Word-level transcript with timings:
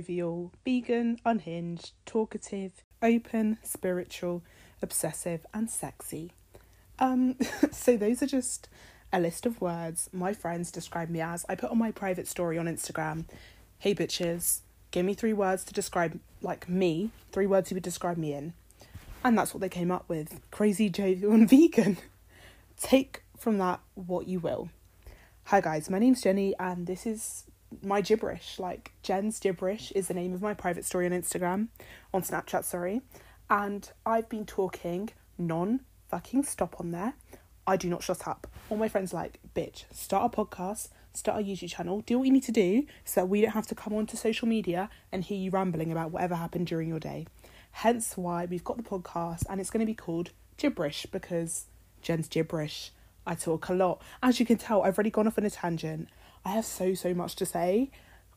jovial, 0.00 0.50
vegan, 0.64 1.18
unhinged, 1.26 1.92
talkative, 2.06 2.72
open, 3.02 3.58
spiritual, 3.62 4.42
obsessive, 4.80 5.44
and 5.52 5.68
sexy. 5.68 6.32
Um, 6.98 7.36
so 7.70 7.96
those 7.96 8.22
are 8.22 8.26
just 8.26 8.68
a 9.12 9.20
list 9.20 9.44
of 9.44 9.60
words 9.60 10.08
my 10.12 10.32
friends 10.32 10.70
describe 10.70 11.10
me 11.10 11.20
as. 11.20 11.44
I 11.48 11.54
put 11.54 11.70
on 11.70 11.78
my 11.78 11.90
private 11.90 12.28
story 12.28 12.56
on 12.56 12.66
Instagram, 12.66 13.24
hey 13.78 13.94
bitches, 13.94 14.60
give 14.90 15.04
me 15.04 15.12
three 15.14 15.32
words 15.32 15.64
to 15.64 15.74
describe 15.74 16.18
like 16.40 16.68
me, 16.68 17.10
three 17.32 17.46
words 17.46 17.70
you 17.70 17.74
would 17.74 17.82
describe 17.82 18.16
me 18.16 18.32
in. 18.32 18.54
And 19.22 19.36
that's 19.36 19.52
what 19.52 19.60
they 19.60 19.68
came 19.68 19.90
up 19.90 20.08
with. 20.08 20.40
Crazy, 20.50 20.88
jovial, 20.88 21.32
and 21.32 21.48
vegan. 21.50 21.98
Take 22.78 23.22
from 23.36 23.58
that 23.58 23.80
what 23.94 24.26
you 24.26 24.40
will. 24.40 24.70
Hi 25.44 25.60
guys, 25.60 25.90
my 25.90 25.98
name's 25.98 26.22
Jenny 26.22 26.54
and 26.58 26.86
this 26.86 27.04
is 27.04 27.44
my 27.82 28.00
gibberish. 28.00 28.58
Like 28.58 28.92
Jen's 29.02 29.38
gibberish 29.38 29.92
is 29.92 30.08
the 30.08 30.14
name 30.14 30.32
of 30.32 30.42
my 30.42 30.54
private 30.54 30.84
story 30.84 31.06
on 31.06 31.12
Instagram, 31.12 31.68
on 32.12 32.22
Snapchat, 32.22 32.64
sorry. 32.64 33.02
And 33.48 33.90
I've 34.06 34.28
been 34.28 34.46
talking 34.46 35.10
non 35.38 35.80
fucking 36.08 36.44
stop 36.44 36.76
on 36.80 36.90
there. 36.90 37.14
I 37.66 37.76
do 37.76 37.88
not 37.88 38.02
shut 38.02 38.26
up. 38.26 38.46
All 38.68 38.76
my 38.76 38.88
friends 38.88 39.12
like, 39.12 39.38
bitch, 39.54 39.84
start 39.92 40.32
a 40.32 40.36
podcast, 40.36 40.88
start 41.12 41.40
a 41.40 41.44
YouTube 41.44 41.70
channel, 41.70 42.00
do 42.00 42.18
what 42.18 42.26
you 42.26 42.32
need 42.32 42.42
to 42.44 42.52
do 42.52 42.84
so 43.04 43.20
that 43.20 43.26
we 43.26 43.40
don't 43.40 43.52
have 43.52 43.66
to 43.68 43.74
come 43.74 43.92
onto 43.92 44.16
social 44.16 44.48
media 44.48 44.90
and 45.12 45.24
hear 45.24 45.38
you 45.38 45.50
rambling 45.50 45.92
about 45.92 46.10
whatever 46.10 46.34
happened 46.34 46.66
during 46.66 46.88
your 46.88 46.98
day. 46.98 47.26
Hence 47.72 48.16
why 48.16 48.46
we've 48.46 48.64
got 48.64 48.76
the 48.76 48.82
podcast 48.82 49.42
and 49.48 49.60
it's 49.60 49.70
going 49.70 49.80
to 49.80 49.86
be 49.86 49.94
called 49.94 50.30
Gibberish 50.56 51.06
because 51.12 51.66
Jen's 52.02 52.28
gibberish. 52.28 52.92
I 53.26 53.34
talk 53.34 53.68
a 53.68 53.74
lot. 53.74 54.02
As 54.22 54.40
you 54.40 54.46
can 54.46 54.56
tell, 54.56 54.82
I've 54.82 54.96
already 54.96 55.10
gone 55.10 55.26
off 55.26 55.38
on 55.38 55.44
a 55.44 55.50
tangent. 55.50 56.08
I 56.44 56.50
have 56.50 56.64
so, 56.64 56.94
so 56.94 57.14
much 57.14 57.36
to 57.36 57.46
say 57.46 57.90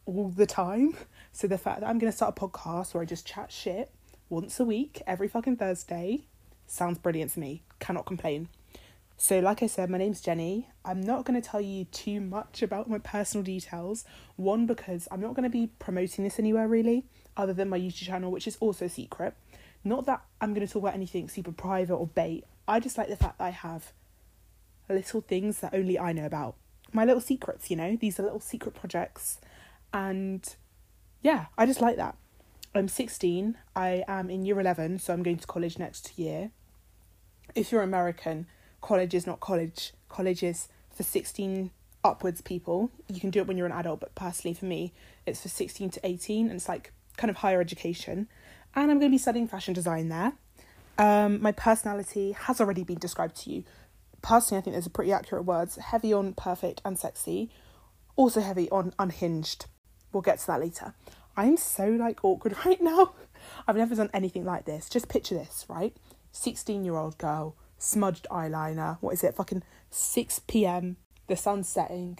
all 0.05 0.29
the 0.29 0.45
time. 0.45 0.95
So 1.35 1.47
the 1.47 1.57
fact 1.57 1.79
that 1.79 1.89
I'm 1.89 1.97
going 1.97 2.11
to 2.11 2.15
start 2.15 2.37
a 2.37 2.39
podcast 2.39 2.93
where 2.93 3.01
I 3.01 3.07
just 3.07 3.25
chat 3.25 3.51
shit 3.51 3.89
once 4.29 4.59
a 4.59 4.63
week, 4.63 5.01
every 5.07 5.27
fucking 5.27 5.57
Thursday, 5.57 6.25
sounds 6.67 6.99
brilliant 6.99 7.31
to 7.33 7.39
me. 7.39 7.63
Cannot 7.79 8.05
complain. 8.05 8.49
So, 9.17 9.39
like 9.39 9.63
I 9.63 9.67
said, 9.67 9.89
my 9.89 9.97
name's 9.97 10.21
Jenny. 10.21 10.69
I'm 10.85 11.01
not 11.01 11.25
going 11.25 11.41
to 11.41 11.49
tell 11.49 11.59
you 11.59 11.85
too 11.85 12.21
much 12.21 12.61
about 12.61 12.87
my 12.87 12.99
personal 12.99 13.43
details. 13.43 14.05
One, 14.35 14.67
because 14.67 15.07
I'm 15.09 15.21
not 15.21 15.33
going 15.33 15.43
to 15.43 15.49
be 15.49 15.71
promoting 15.79 16.23
this 16.23 16.37
anywhere 16.37 16.67
really, 16.67 17.05
other 17.35 17.53
than 17.53 17.69
my 17.69 17.79
YouTube 17.79 18.05
channel, 18.05 18.31
which 18.31 18.45
is 18.47 18.57
also 18.59 18.87
secret. 18.87 19.33
Not 19.83 20.05
that 20.05 20.23
I'm 20.39 20.53
going 20.53 20.67
to 20.67 20.71
talk 20.71 20.83
about 20.83 20.93
anything 20.93 21.29
super 21.29 21.51
private 21.51 21.95
or 21.95 22.05
bait. 22.05 22.43
I 22.67 22.79
just 22.79 22.97
like 22.97 23.09
the 23.09 23.15
fact 23.15 23.39
that 23.39 23.45
I 23.45 23.49
have 23.49 23.91
little 24.87 25.21
things 25.21 25.61
that 25.61 25.73
only 25.73 25.97
I 25.97 26.13
know 26.13 26.27
about. 26.27 26.55
My 26.93 27.05
little 27.05 27.21
secrets, 27.21 27.69
you 27.69 27.75
know, 27.75 27.97
these 27.99 28.19
are 28.19 28.23
little 28.23 28.39
secret 28.39 28.75
projects. 28.75 29.39
And 29.91 30.47
yeah, 31.21 31.47
I 31.57 31.65
just 31.65 31.81
like 31.81 31.97
that. 31.97 32.15
I'm 32.75 32.87
16. 32.87 33.57
I 33.75 34.03
am 34.07 34.29
in 34.29 34.45
year 34.45 34.59
11, 34.59 34.99
so 34.99 35.13
I'm 35.13 35.23
going 35.23 35.37
to 35.37 35.47
college 35.47 35.77
next 35.77 36.17
year. 36.17 36.51
If 37.55 37.71
you're 37.71 37.81
American, 37.81 38.47
college 38.81 39.13
is 39.13 39.27
not 39.27 39.39
college. 39.39 39.93
College 40.09 40.43
is 40.43 40.67
for 40.95 41.03
16 41.03 41.71
upwards 42.03 42.41
people. 42.41 42.89
You 43.07 43.19
can 43.19 43.29
do 43.29 43.39
it 43.39 43.47
when 43.47 43.57
you're 43.57 43.67
an 43.67 43.71
adult, 43.71 43.99
but 43.99 44.15
personally 44.15 44.53
for 44.53 44.65
me, 44.65 44.93
it's 45.25 45.41
for 45.41 45.49
16 45.49 45.91
to 45.91 45.99
18, 46.03 46.47
and 46.47 46.55
it's 46.55 46.67
like 46.67 46.91
kind 47.17 47.29
of 47.29 47.37
higher 47.37 47.61
education. 47.61 48.27
And 48.75 48.91
I'm 48.91 48.99
going 48.99 49.11
to 49.11 49.15
be 49.15 49.19
studying 49.19 49.47
fashion 49.47 49.73
design 49.73 50.09
there. 50.09 50.33
Um, 50.97 51.41
my 51.41 51.51
personality 51.51 52.33
has 52.33 52.61
already 52.61 52.83
been 52.83 52.99
described 52.99 53.35
to 53.43 53.51
you. 53.51 53.63
Personally, 54.23 54.59
I 54.59 54.63
think 54.63 54.73
there's 54.73 54.87
a 54.87 54.89
pretty 54.89 55.11
accurate 55.11 55.45
words 55.45 55.75
heavy 55.75 56.13
on 56.13 56.33
perfect 56.33 56.81
and 56.85 56.97
sexy, 56.97 57.51
also 58.15 58.39
heavy 58.39 58.69
on 58.71 58.93
unhinged. 58.97 59.65
We'll 60.11 60.21
get 60.21 60.39
to 60.39 60.47
that 60.47 60.61
later. 60.61 60.95
I'm 61.35 61.57
so 61.57 61.89
like 61.89 62.23
awkward 62.23 62.55
right 62.65 62.81
now. 62.81 63.13
I've 63.67 63.75
never 63.75 63.95
done 63.95 64.09
anything 64.13 64.45
like 64.45 64.65
this. 64.65 64.89
Just 64.89 65.09
picture 65.09 65.35
this, 65.35 65.65
right? 65.67 65.95
16 66.31 66.85
year 66.85 66.95
old 66.95 67.17
girl, 67.17 67.57
smudged 67.77 68.25
eyeliner. 68.31 68.97
What 69.01 69.13
is 69.13 69.23
it? 69.25 69.35
Fucking 69.35 69.61
6 69.89 70.39
pm. 70.47 70.95
The 71.27 71.35
sun's 71.35 71.67
setting. 71.67 72.19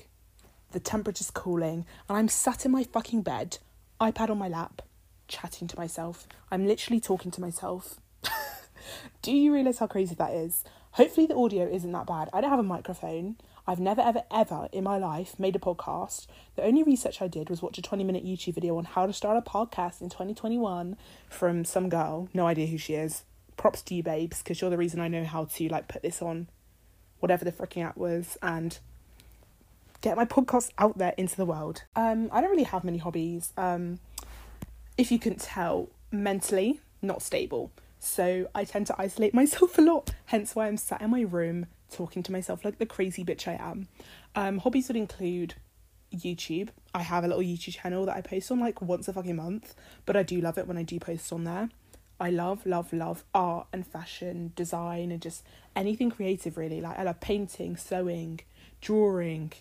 The 0.72 0.82
temperature's 0.82 1.32
cooling. 1.32 1.86
And 2.10 2.18
I'm 2.18 2.28
sat 2.28 2.66
in 2.66 2.72
my 2.72 2.84
fucking 2.84 3.22
bed, 3.22 3.60
iPad 4.02 4.30
on 4.30 4.38
my 4.38 4.50
lap, 4.50 4.82
chatting 5.30 5.70
to 5.70 5.78
myself. 5.78 6.28
I'm 6.52 6.68
literally 6.68 7.00
talking 7.00 7.32
to 7.32 7.42
myself. 7.42 8.02
Do 9.22 9.32
you 9.32 9.54
realise 9.54 9.80
how 9.80 9.88
crazy 9.88 10.16
that 10.16 10.34
is? 10.34 10.66
Hopefully, 10.94 11.26
the 11.26 11.36
audio 11.36 11.68
isn't 11.68 11.92
that 11.92 12.06
bad. 12.06 12.30
I 12.32 12.40
don't 12.40 12.52
have 12.52 12.60
a 12.60 12.64
microphone. 12.64 13.36
I've 13.66 13.80
never, 13.80 14.02
ever, 14.02 14.22
ever 14.30 14.70
in 14.72 14.84
my 14.84 15.00
life 15.00 15.40
made 15.40 15.56
a 15.56 15.60
podcast. 15.60 16.28
The 16.56 16.64
only 16.64 16.84
research 16.84 17.20
I 17.20 17.28
did 17.28 17.50
was 17.50 17.64
watch 17.64 17.80
a 17.80 17.82
20 17.82 18.04
minute 18.04 18.24
YouTube 18.24 18.54
video 18.54 18.78
on 18.78 18.86
how 18.86 19.08
to 19.08 19.14
start 19.14 19.36
a 19.36 19.42
podcast 19.42 20.02
in 20.02 20.10
2021 20.10 20.96
from 21.30 21.66
some 21.66 21.90
girl. 21.90 22.30
No 22.32 22.46
idea 22.46 22.68
who 22.68 22.78
she 22.78 22.94
is. 22.94 23.24
Props 23.58 23.82
to 23.84 23.96
you, 23.96 24.04
babes, 24.04 24.44
because 24.44 24.62
you're 24.62 24.70
the 24.70 24.78
reason 24.78 25.00
I 25.00 25.08
know 25.08 25.24
how 25.24 25.46
to 25.46 25.68
like 25.68 25.88
put 25.88 26.04
this 26.04 26.22
on 26.22 26.48
whatever 27.22 27.44
the 27.44 27.52
freaking 27.52 27.84
app 27.84 27.98
was 27.98 28.38
and 28.44 28.78
get 30.02 30.16
my 30.16 30.26
podcast 30.26 30.70
out 30.78 31.00
there 31.00 31.16
into 31.18 31.38
the 31.38 31.46
world. 31.46 31.84
Um, 31.96 32.30
I 32.32 32.40
don't 32.40 32.52
really 32.52 32.64
have 32.64 32.84
many 32.84 33.00
hobbies. 33.00 33.52
Um, 33.58 34.00
if 34.96 35.12
you 35.12 35.18
can 35.18 35.38
tell, 35.38 35.90
mentally 36.12 36.82
not 37.02 37.24
stable. 37.24 37.72
So 38.04 38.50
I 38.54 38.66
tend 38.66 38.88
to 38.88 38.96
isolate 39.02 39.34
myself 39.42 39.78
a 39.78 39.82
lot, 39.82 40.12
hence 40.26 40.56
why 40.56 40.68
I'm 40.68 40.76
sat 40.76 41.02
in 41.02 41.10
my 41.10 41.22
room 41.22 41.68
talking 41.90 42.22
to 42.24 42.34
myself 42.34 42.66
like 42.66 42.78
the 42.78 42.86
crazy 42.86 43.24
bitch 43.24 43.48
I 43.48 43.54
am. 43.54 43.88
Um, 44.36 44.58
hobbies 44.58 44.90
would 44.90 44.98
include 44.98 45.56
YouTube. 46.14 46.68
I 46.94 47.02
have 47.02 47.24
a 47.24 47.28
little 47.28 47.42
YouTube 47.42 47.76
channel 47.76 48.06
that 48.06 48.18
I 48.18 48.22
post 48.22 48.52
on 48.52 48.60
like 48.60 48.82
once 48.82 49.08
a 49.08 49.14
fucking 49.14 49.38
month, 49.38 49.74
but 50.06 50.18
I 50.18 50.24
do 50.24 50.42
love 50.42 50.58
it 50.58 50.68
when 50.68 50.78
I 50.78 50.84
do 50.84 51.00
post 51.00 51.32
on 51.32 51.46
there. 51.46 51.70
I 52.20 52.30
love, 52.30 52.66
love, 52.66 52.92
love 52.92 53.24
art 53.34 53.68
and 53.72 53.88
fashion, 53.88 54.52
design, 54.54 55.10
and 55.10 55.22
just 55.22 55.46
anything 55.74 56.12
creative 56.12 56.58
really. 56.58 56.82
Like, 56.82 57.00
I 57.00 57.04
love 57.04 57.22
painting, 57.22 57.78
sewing, 57.78 58.42
drawing, 58.82 59.54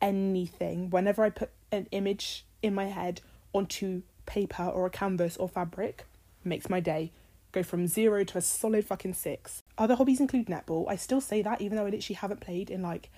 anything. 0.00 0.88
Whenever 0.88 1.24
I 1.24 1.30
put 1.30 1.50
an 1.70 1.88
image 1.90 2.46
in 2.62 2.74
my 2.74 2.86
head 2.86 3.20
onto 3.52 4.00
paper 4.24 4.64
or 4.64 4.86
a 4.86 4.90
canvas 4.90 5.36
or 5.36 5.46
fabric, 5.46 6.06
makes 6.42 6.70
my 6.70 6.80
day 6.80 7.12
go 7.52 7.62
from 7.62 7.86
zero 7.86 8.24
to 8.24 8.38
a 8.38 8.42
solid 8.42 8.84
fucking 8.84 9.14
six. 9.14 9.62
Other 9.78 9.94
hobbies 9.94 10.20
include 10.20 10.46
netball. 10.46 10.86
I 10.88 10.96
still 10.96 11.20
say 11.20 11.42
that 11.42 11.60
even 11.60 11.76
though 11.76 11.86
I 11.86 11.90
literally 11.90 12.16
haven't 12.16 12.40
played 12.40 12.70
in 12.70 12.82
like, 12.82 13.10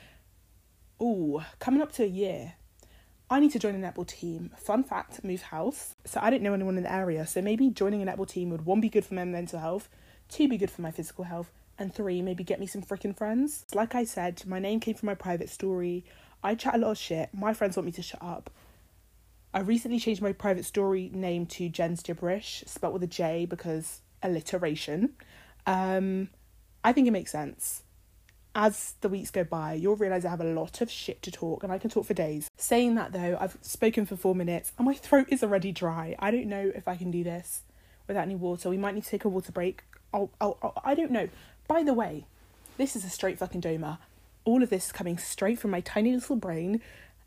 oh, 1.01 1.45
coming 1.59 1.81
up 1.81 1.93
to 1.93 2.05
a 2.05 2.09
year. 2.09 2.55
I 3.31 3.41
need 3.41 3.53
to 3.53 3.59
join 3.59 3.75
a 3.75 3.79
netball 3.79 4.07
team. 4.07 4.51
Fun 4.57 4.85
fact, 4.85 5.25
move 5.25 5.43
house. 5.43 5.95
So 6.05 6.21
I 6.23 6.31
don't 6.31 6.43
know 6.43 6.53
anyone 6.53 6.77
in 6.77 6.83
the 6.83 6.93
area. 6.93 7.27
So 7.27 7.41
maybe 7.41 7.71
joining 7.71 8.03
a 8.03 8.07
netball 8.07 8.29
team 8.29 8.51
would 8.51 8.67
one 8.67 8.81
be 8.81 8.91
good 8.91 9.05
for 9.05 9.15
my 9.15 9.25
mental 9.25 9.61
health, 9.61 9.89
two 10.29 10.47
be 10.47 10.59
good 10.59 10.71
for 10.71 10.83
my 10.83 10.91
physical 10.91 11.25
health, 11.25 11.51
and 11.79 11.95
three 11.95 12.21
maybe 12.21 12.45
get 12.45 12.61
me 12.61 12.67
some 12.67 12.83
freaking 12.83 13.17
friends. 13.17 13.65
Like 13.75 13.95
I 13.95 14.05
said, 14.05 14.43
my 14.47 14.59
name 14.59 14.79
came 14.81 14.95
from 14.95 15.07
my 15.07 15.15
private 15.15 15.49
story. 15.49 16.05
I 16.43 16.55
chat 16.55 16.75
a 16.75 16.79
lot 16.79 16.91
of 16.91 16.99
shit. 16.99 17.31
My 17.33 17.55
friends 17.55 17.77
want 17.77 17.87
me 17.87 17.93
to 17.93 18.03
shut 18.03 18.23
up. 18.23 18.51
I 19.55 19.61
recently 19.61 20.01
changed 20.01 20.21
my 20.21 20.33
private 20.33 20.65
story 20.65 21.11
name 21.15 21.47
to 21.47 21.69
Jen's 21.69 22.03
Gibberish, 22.03 22.65
spelt 22.67 22.93
with 22.93 23.05
a 23.05 23.07
J 23.07 23.47
because 23.47 24.03
alliteration. 24.25 25.11
Um, 25.67 26.31
I 26.83 26.93
think 26.93 27.07
it 27.07 27.13
makes 27.13 27.31
sense. 27.31 27.83
As 28.57 28.95
the 29.01 29.09
weeks 29.09 29.31
go 29.31 29.45
by, 29.45 29.75
you'll 29.75 29.97
realise 29.97 30.25
I 30.25 30.31
have 30.31 30.41
a 30.41 30.45
lot 30.45 30.81
of 30.81 30.91
shit 30.91 31.23
to 31.23 31.31
talk 31.31 31.63
and 31.63 31.73
I 31.73 31.79
can 31.79 31.91
talk 31.91 32.07
for 32.07 32.15
days. 32.15 32.49
Saying 32.57 32.95
that 32.95 33.13
though, 33.13 33.37
I've 33.41 33.59
spoken 33.63 34.07
for 34.07 34.17
four 34.17 34.35
minutes 34.35 34.73
and 34.79 34.87
my 34.87 34.95
throat 34.95 35.27
is 35.29 35.43
already 35.43 35.73
dry. 35.73 36.15
I 36.19 36.31
don't 36.31 36.47
know 36.47 36.73
if 36.75 36.87
I 36.87 36.97
can 36.97 37.11
do 37.11 37.25
this 37.25 37.63
without 38.07 38.23
any 38.23 38.37
water. 38.37 38.71
We 38.71 38.79
might 38.79 38.95
need 38.95 39.05
to 39.05 39.11
take 39.11 39.25
a 39.25 39.29
water 39.29 39.53
break. 39.53 39.83
Oh, 40.13 40.31
oh, 40.41 40.57
oh 40.63 40.73
I 40.85 40.95
don't 40.95 41.11
know. 41.11 41.29
By 41.67 41.83
the 41.83 41.95
way, 41.95 42.27
this 42.77 42.95
is 42.95 43.05
a 43.05 43.11
straight 43.11 43.39
fucking 43.39 43.63
doma. 43.63 43.99
All 44.45 44.63
of 44.63 44.71
this 44.71 44.87
is 44.87 44.93
coming 44.93 45.19
straight 45.19 45.59
from 45.59 45.71
my 45.71 45.81
tiny 45.81 46.13
little 46.13 46.37
brain 46.37 46.81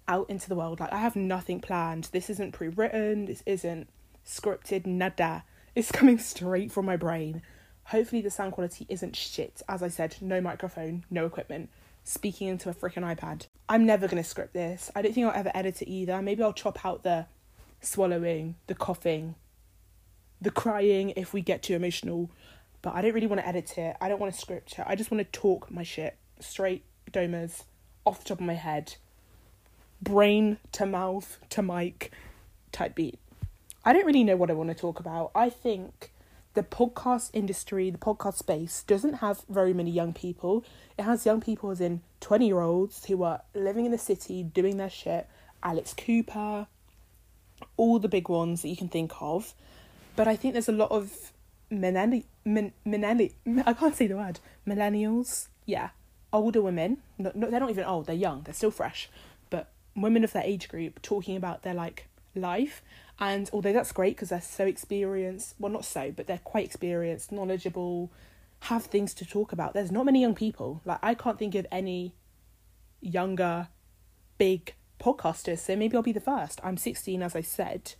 out 0.07 0.29
into 0.29 0.47
the 0.47 0.55
world. 0.55 0.79
Like 0.79 0.93
I 0.93 0.99
have 0.99 1.15
nothing 1.15 1.59
planned. 1.59 2.09
This 2.11 2.29
isn't 2.29 2.53
pre-written. 2.53 3.25
This 3.25 3.43
isn't 3.45 3.89
scripted. 4.25 4.85
Nada. 4.85 5.43
It's 5.77 5.91
coming 5.91 6.17
straight 6.17 6.71
from 6.71 6.87
my 6.87 6.97
brain. 6.97 7.43
Hopefully, 7.83 8.23
the 8.23 8.31
sound 8.31 8.53
quality 8.53 8.87
isn't 8.89 9.15
shit. 9.15 9.61
As 9.69 9.83
I 9.83 9.89
said, 9.89 10.15
no 10.21 10.41
microphone, 10.41 11.05
no 11.11 11.27
equipment, 11.27 11.69
speaking 12.03 12.47
into 12.47 12.71
a 12.71 12.73
freaking 12.73 13.03
iPad. 13.03 13.45
I'm 13.69 13.85
never 13.85 14.07
to 14.07 14.23
script 14.23 14.55
this. 14.55 14.89
I 14.95 15.03
don't 15.03 15.13
think 15.13 15.27
I'll 15.27 15.39
ever 15.39 15.51
edit 15.53 15.83
it 15.83 15.87
either. 15.87 16.19
Maybe 16.19 16.41
I'll 16.41 16.51
chop 16.51 16.83
out 16.83 17.03
the 17.03 17.27
swallowing, 17.79 18.55
the 18.65 18.73
coughing, 18.73 19.35
the 20.41 20.49
crying 20.49 21.13
if 21.15 21.31
we 21.31 21.41
get 21.41 21.61
too 21.61 21.75
emotional. 21.75 22.31
But 22.81 22.95
I 22.95 23.03
don't 23.03 23.13
really 23.13 23.27
want 23.27 23.41
to 23.41 23.47
edit 23.47 23.77
it. 23.77 23.97
I 24.01 24.09
don't 24.09 24.19
want 24.19 24.33
to 24.33 24.39
script 24.39 24.79
it. 24.79 24.85
I 24.87 24.95
just 24.95 25.11
want 25.11 25.31
to 25.31 25.39
talk 25.39 25.69
my 25.69 25.83
shit 25.83 26.17
straight, 26.39 26.85
domas, 27.11 27.65
off 28.03 28.23
the 28.23 28.29
top 28.29 28.39
of 28.39 28.47
my 28.47 28.55
head, 28.55 28.95
brain 30.01 30.57
to 30.71 30.87
mouth 30.87 31.37
to 31.51 31.61
mic 31.61 32.11
type 32.71 32.95
beat. 32.95 33.19
I 33.87 33.93
don't 33.93 34.05
really 34.05 34.25
know 34.25 34.35
what 34.35 34.51
I 34.51 34.53
want 34.53 34.67
to 34.67 34.75
talk 34.75 34.99
about. 34.99 35.31
I 35.33 35.49
think 35.49 36.11
the 36.55 36.61
podcast 36.61 37.29
industry, 37.31 37.89
the 37.89 37.97
podcast 37.97 38.35
space, 38.35 38.83
doesn't 38.85 39.13
have 39.19 39.45
very 39.47 39.71
many 39.71 39.91
young 39.91 40.11
people. 40.11 40.65
It 40.97 41.03
has 41.03 41.25
young 41.25 41.39
people 41.39 41.71
as 41.71 41.79
in 41.79 42.01
20 42.19 42.47
year 42.47 42.59
olds 42.59 43.05
who 43.05 43.23
are 43.23 43.43
living 43.55 43.85
in 43.85 43.93
the 43.93 43.97
city, 43.97 44.43
doing 44.43 44.75
their 44.75 44.89
shit. 44.89 45.29
Alex 45.63 45.93
Cooper, 45.93 46.67
all 47.77 47.97
the 47.97 48.09
big 48.09 48.27
ones 48.27 48.61
that 48.61 48.67
you 48.67 48.75
can 48.75 48.89
think 48.89 49.13
of. 49.21 49.53
But 50.17 50.27
I 50.27 50.35
think 50.35 50.53
there's 50.53 50.67
a 50.67 50.73
lot 50.73 50.91
of 50.91 51.31
millenni- 51.71 52.25
min- 52.43 52.73
I 53.65 53.71
can't 53.71 53.95
say 53.95 54.07
the 54.07 54.17
word 54.17 54.41
millennials. 54.67 55.47
Yeah, 55.65 55.91
older 56.33 56.61
women. 56.61 56.97
No, 57.17 57.31
no, 57.33 57.49
they're 57.49 57.61
not 57.61 57.69
even 57.69 57.85
old. 57.85 58.07
They're 58.07 58.15
young. 58.15 58.41
They're 58.41 58.53
still 58.53 58.69
fresh. 58.69 59.09
But 59.49 59.71
women 59.95 60.25
of 60.25 60.33
that 60.33 60.45
age 60.45 60.67
group 60.67 61.01
talking 61.01 61.37
about 61.37 61.61
their 61.61 61.73
like 61.73 62.09
life. 62.35 62.81
And 63.19 63.49
although 63.51 63.73
that's 63.73 63.91
great 63.91 64.15
because 64.15 64.29
they're 64.29 64.41
so 64.41 64.65
experienced, 64.65 65.55
well, 65.57 65.71
not 65.71 65.85
so, 65.85 66.11
but 66.11 66.27
they're 66.27 66.39
quite 66.43 66.65
experienced, 66.65 67.31
knowledgeable, 67.31 68.11
have 68.61 68.85
things 68.85 69.13
to 69.15 69.25
talk 69.25 69.51
about. 69.51 69.73
There's 69.73 69.91
not 69.91 70.05
many 70.05 70.21
young 70.21 70.35
people. 70.35 70.81
Like 70.85 70.99
I 71.01 71.13
can't 71.13 71.39
think 71.39 71.55
of 71.55 71.65
any 71.71 72.13
younger, 73.01 73.69
big 74.37 74.75
podcasters. 74.99 75.59
So 75.59 75.75
maybe 75.75 75.95
I'll 75.95 76.03
be 76.03 76.11
the 76.11 76.19
first. 76.19 76.59
I'm 76.63 76.77
16, 76.77 77.21
as 77.21 77.35
I 77.35 77.41
said. 77.41 77.93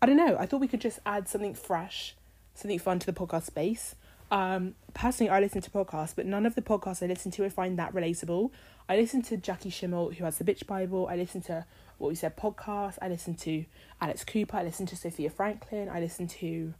I 0.00 0.06
don't 0.06 0.16
know. 0.16 0.36
I 0.38 0.46
thought 0.46 0.60
we 0.60 0.68
could 0.68 0.80
just 0.80 0.98
add 1.06 1.28
something 1.28 1.54
fresh, 1.54 2.14
something 2.54 2.78
fun 2.78 2.98
to 3.00 3.06
the 3.06 3.12
podcast 3.12 3.44
space. 3.44 3.94
Um, 4.30 4.74
personally, 4.92 5.30
I 5.30 5.40
listen 5.40 5.62
to 5.62 5.70
podcasts, 5.70 6.14
but 6.14 6.26
none 6.26 6.46
of 6.46 6.54
the 6.54 6.62
podcasts 6.62 7.02
I 7.02 7.06
listen 7.06 7.30
to 7.32 7.44
I 7.44 7.48
find 7.48 7.78
that 7.78 7.94
relatable. 7.94 8.50
I 8.88 8.96
listen 8.96 9.22
to 9.22 9.36
Jackie 9.36 9.70
Schimmel, 9.70 10.10
who 10.10 10.24
has 10.24 10.38
the 10.38 10.44
Bitch 10.44 10.66
Bible. 10.66 11.06
I 11.08 11.16
listen 11.16 11.40
to 11.42 11.64
What 11.98 12.08
We 12.08 12.14
Said 12.14 12.36
podcast. 12.36 12.98
I 13.00 13.08
listen 13.08 13.34
to 13.36 13.64
Alex 14.00 14.24
Cooper. 14.24 14.56
I 14.56 14.62
listen 14.62 14.86
to 14.86 14.96
Sofia 14.96 15.30
Franklin. 15.30 15.88
I 15.88 16.00
listen 16.00 16.26
to 16.28 16.74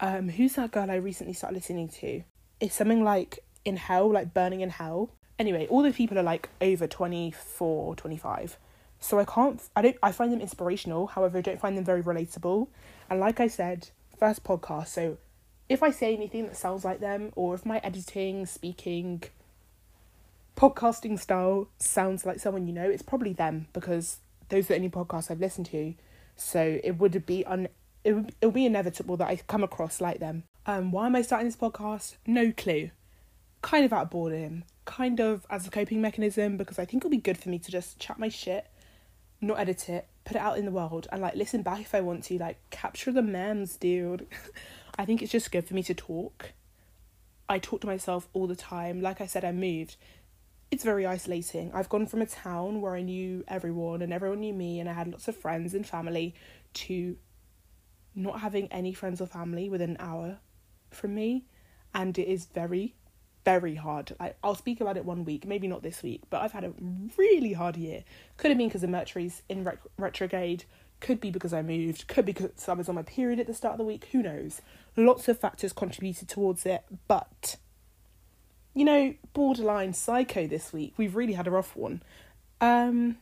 um, 0.00 0.28
who's 0.28 0.54
that 0.54 0.72
girl 0.72 0.90
I 0.90 0.96
recently 0.96 1.32
started 1.32 1.56
listening 1.56 1.88
to? 1.88 2.22
It's 2.60 2.74
something 2.74 3.02
like 3.02 3.40
in 3.64 3.76
hell, 3.76 4.10
like 4.12 4.34
burning 4.34 4.60
in 4.60 4.70
hell. 4.70 5.10
Anyway, 5.38 5.66
all 5.68 5.82
the 5.82 5.92
people 5.92 6.18
are 6.18 6.22
like 6.22 6.48
over 6.60 6.86
24, 6.86 7.96
25. 7.96 8.58
So 8.98 9.18
I 9.18 9.24
can't, 9.24 9.62
I 9.74 9.82
don't, 9.82 9.96
I 10.02 10.12
find 10.12 10.32
them 10.32 10.40
inspirational. 10.40 11.06
However, 11.06 11.38
I 11.38 11.42
don't 11.42 11.60
find 11.60 11.76
them 11.76 11.84
very 11.84 12.02
relatable. 12.02 12.68
And 13.10 13.20
like 13.20 13.40
I 13.40 13.48
said, 13.48 13.90
first 14.18 14.44
podcast. 14.44 14.88
So 14.88 15.18
if 15.68 15.82
I 15.82 15.90
say 15.90 16.14
anything 16.14 16.46
that 16.46 16.56
sounds 16.56 16.84
like 16.84 17.00
them, 17.00 17.32
or 17.36 17.54
if 17.54 17.66
my 17.66 17.78
editing, 17.78 18.46
speaking, 18.46 19.24
podcasting 20.56 21.18
style 21.18 21.68
sounds 21.78 22.24
like 22.24 22.40
someone 22.40 22.66
you 22.66 22.72
know, 22.72 22.88
it's 22.88 23.02
probably 23.02 23.32
them 23.32 23.68
because 23.72 24.18
those 24.48 24.66
are 24.66 24.68
the 24.68 24.76
only 24.76 24.90
podcasts 24.90 25.30
I've 25.30 25.40
listened 25.40 25.66
to. 25.66 25.94
So 26.36 26.80
it 26.84 26.92
would 26.98 27.26
be 27.26 27.44
un 27.46 27.68
it 28.04 28.12
would 28.12 28.34
it'll 28.40 28.52
be 28.52 28.66
inevitable 28.66 29.16
that 29.16 29.28
I 29.28 29.36
come 29.36 29.64
across 29.64 30.00
like 30.00 30.20
them. 30.20 30.44
Um, 30.66 30.90
why 30.90 31.06
am 31.06 31.16
I 31.16 31.22
starting 31.22 31.46
this 31.46 31.56
podcast? 31.56 32.16
No 32.26 32.52
clue. 32.52 32.90
Kind 33.62 33.84
of 33.84 33.92
out 33.92 34.02
of 34.02 34.10
boredom, 34.10 34.64
kind 34.84 35.20
of 35.20 35.46
as 35.50 35.66
a 35.66 35.70
coping 35.70 36.00
mechanism 36.00 36.56
because 36.56 36.78
I 36.78 36.84
think 36.84 37.02
it'll 37.02 37.10
be 37.10 37.16
good 37.16 37.38
for 37.38 37.48
me 37.48 37.58
to 37.58 37.70
just 37.70 37.98
chat 37.98 38.18
my 38.18 38.28
shit, 38.28 38.66
not 39.40 39.58
edit 39.58 39.88
it, 39.88 40.06
put 40.24 40.36
it 40.36 40.42
out 40.42 40.58
in 40.58 40.64
the 40.64 40.70
world, 40.70 41.06
and 41.10 41.22
like 41.22 41.34
listen 41.34 41.62
back 41.62 41.80
if 41.80 41.94
I 41.94 42.00
want 42.00 42.24
to, 42.24 42.38
like 42.38 42.58
capture 42.70 43.12
the 43.12 43.22
memes, 43.22 43.76
dude. 43.76 44.26
I 44.98 45.04
think 45.04 45.22
it's 45.22 45.32
just 45.32 45.52
good 45.52 45.66
for 45.66 45.74
me 45.74 45.82
to 45.84 45.94
talk. 45.94 46.52
I 47.48 47.58
talk 47.58 47.80
to 47.82 47.86
myself 47.86 48.28
all 48.32 48.46
the 48.46 48.56
time. 48.56 49.00
Like 49.00 49.20
I 49.20 49.26
said, 49.26 49.44
I 49.44 49.52
moved. 49.52 49.96
It's 50.70 50.84
very 50.84 51.06
isolating. 51.06 51.70
I've 51.72 51.88
gone 51.88 52.06
from 52.06 52.22
a 52.22 52.26
town 52.26 52.80
where 52.80 52.94
I 52.94 53.02
knew 53.02 53.44
everyone 53.46 54.02
and 54.02 54.12
everyone 54.12 54.40
knew 54.40 54.52
me 54.52 54.80
and 54.80 54.88
I 54.88 54.94
had 54.94 55.08
lots 55.08 55.28
of 55.28 55.36
friends 55.36 55.74
and 55.74 55.86
family 55.86 56.34
to 56.74 57.16
not 58.14 58.40
having 58.40 58.66
any 58.72 58.92
friends 58.92 59.20
or 59.20 59.26
family 59.26 59.68
within 59.68 59.90
an 59.90 59.96
hour 60.00 60.38
from 60.90 61.14
me. 61.14 61.44
And 61.94 62.18
it 62.18 62.26
is 62.26 62.46
very, 62.46 62.94
very 63.44 63.76
hard. 63.76 64.14
Like, 64.18 64.36
I'll 64.42 64.56
speak 64.56 64.80
about 64.80 64.96
it 64.96 65.04
one 65.04 65.24
week, 65.24 65.46
maybe 65.46 65.68
not 65.68 65.82
this 65.82 66.02
week, 66.02 66.22
but 66.30 66.42
I've 66.42 66.52
had 66.52 66.64
a 66.64 66.72
really 67.16 67.52
hard 67.52 67.76
year. 67.76 68.02
Could 68.36 68.50
have 68.50 68.58
been 68.58 68.68
because 68.68 68.82
of 68.82 68.90
Mercury's 68.90 69.42
in 69.48 69.62
ret- 69.62 69.78
retrograde, 69.96 70.64
could 71.00 71.20
be 71.20 71.30
because 71.30 71.52
I 71.52 71.62
moved, 71.62 72.08
could 72.08 72.24
be 72.24 72.32
because 72.32 72.68
I 72.68 72.72
was 72.72 72.88
on 72.88 72.96
my 72.96 73.02
period 73.02 73.38
at 73.38 73.46
the 73.46 73.54
start 73.54 73.72
of 73.72 73.78
the 73.78 73.84
week, 73.84 74.08
who 74.12 74.22
knows? 74.22 74.62
Lots 74.96 75.28
of 75.28 75.38
factors 75.38 75.72
contributed 75.72 76.28
towards 76.28 76.66
it, 76.66 76.84
but 77.06 77.56
you 78.76 78.84
know, 78.84 79.14
borderline 79.32 79.94
psycho 79.94 80.46
this 80.46 80.70
week. 80.70 80.92
We've 80.98 81.16
really 81.16 81.32
had 81.32 81.46
a 81.46 81.50
rough 81.50 81.74
one. 81.74 82.02
Um 82.60 83.16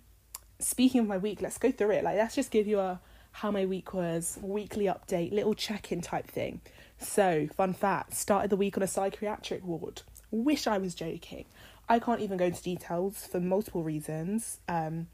speaking 0.59 1.01
of 1.01 1.07
my 1.07 1.17
week, 1.17 1.41
let's 1.41 1.59
go 1.59 1.71
through 1.71 1.93
it. 1.93 2.05
Like 2.05 2.17
let's 2.17 2.35
just 2.35 2.51
give 2.51 2.67
you 2.67 2.81
a 2.81 3.01
how 3.31 3.51
my 3.53 3.65
week 3.65 3.95
was, 3.95 4.39
weekly 4.43 4.87
update, 4.87 5.33
little 5.33 5.55
check-in 5.55 6.01
type 6.01 6.29
thing. 6.29 6.61
So, 6.99 7.49
fun 7.57 7.73
fact, 7.73 8.15
started 8.15 8.49
the 8.51 8.57
week 8.57 8.77
on 8.77 8.83
a 8.83 8.87
psychiatric 8.87 9.65
ward. 9.65 10.03
Wish 10.31 10.69
I 10.69 10.79
was 10.79 10.95
joking. 10.95 11.47
I 11.89 11.99
can't 11.99 12.21
even 12.21 12.37
go 12.37 12.47
into 12.47 12.63
details 12.63 13.27
for 13.27 13.39
multiple 13.39 13.85
reasons. 13.85 14.59
Um 14.69 15.07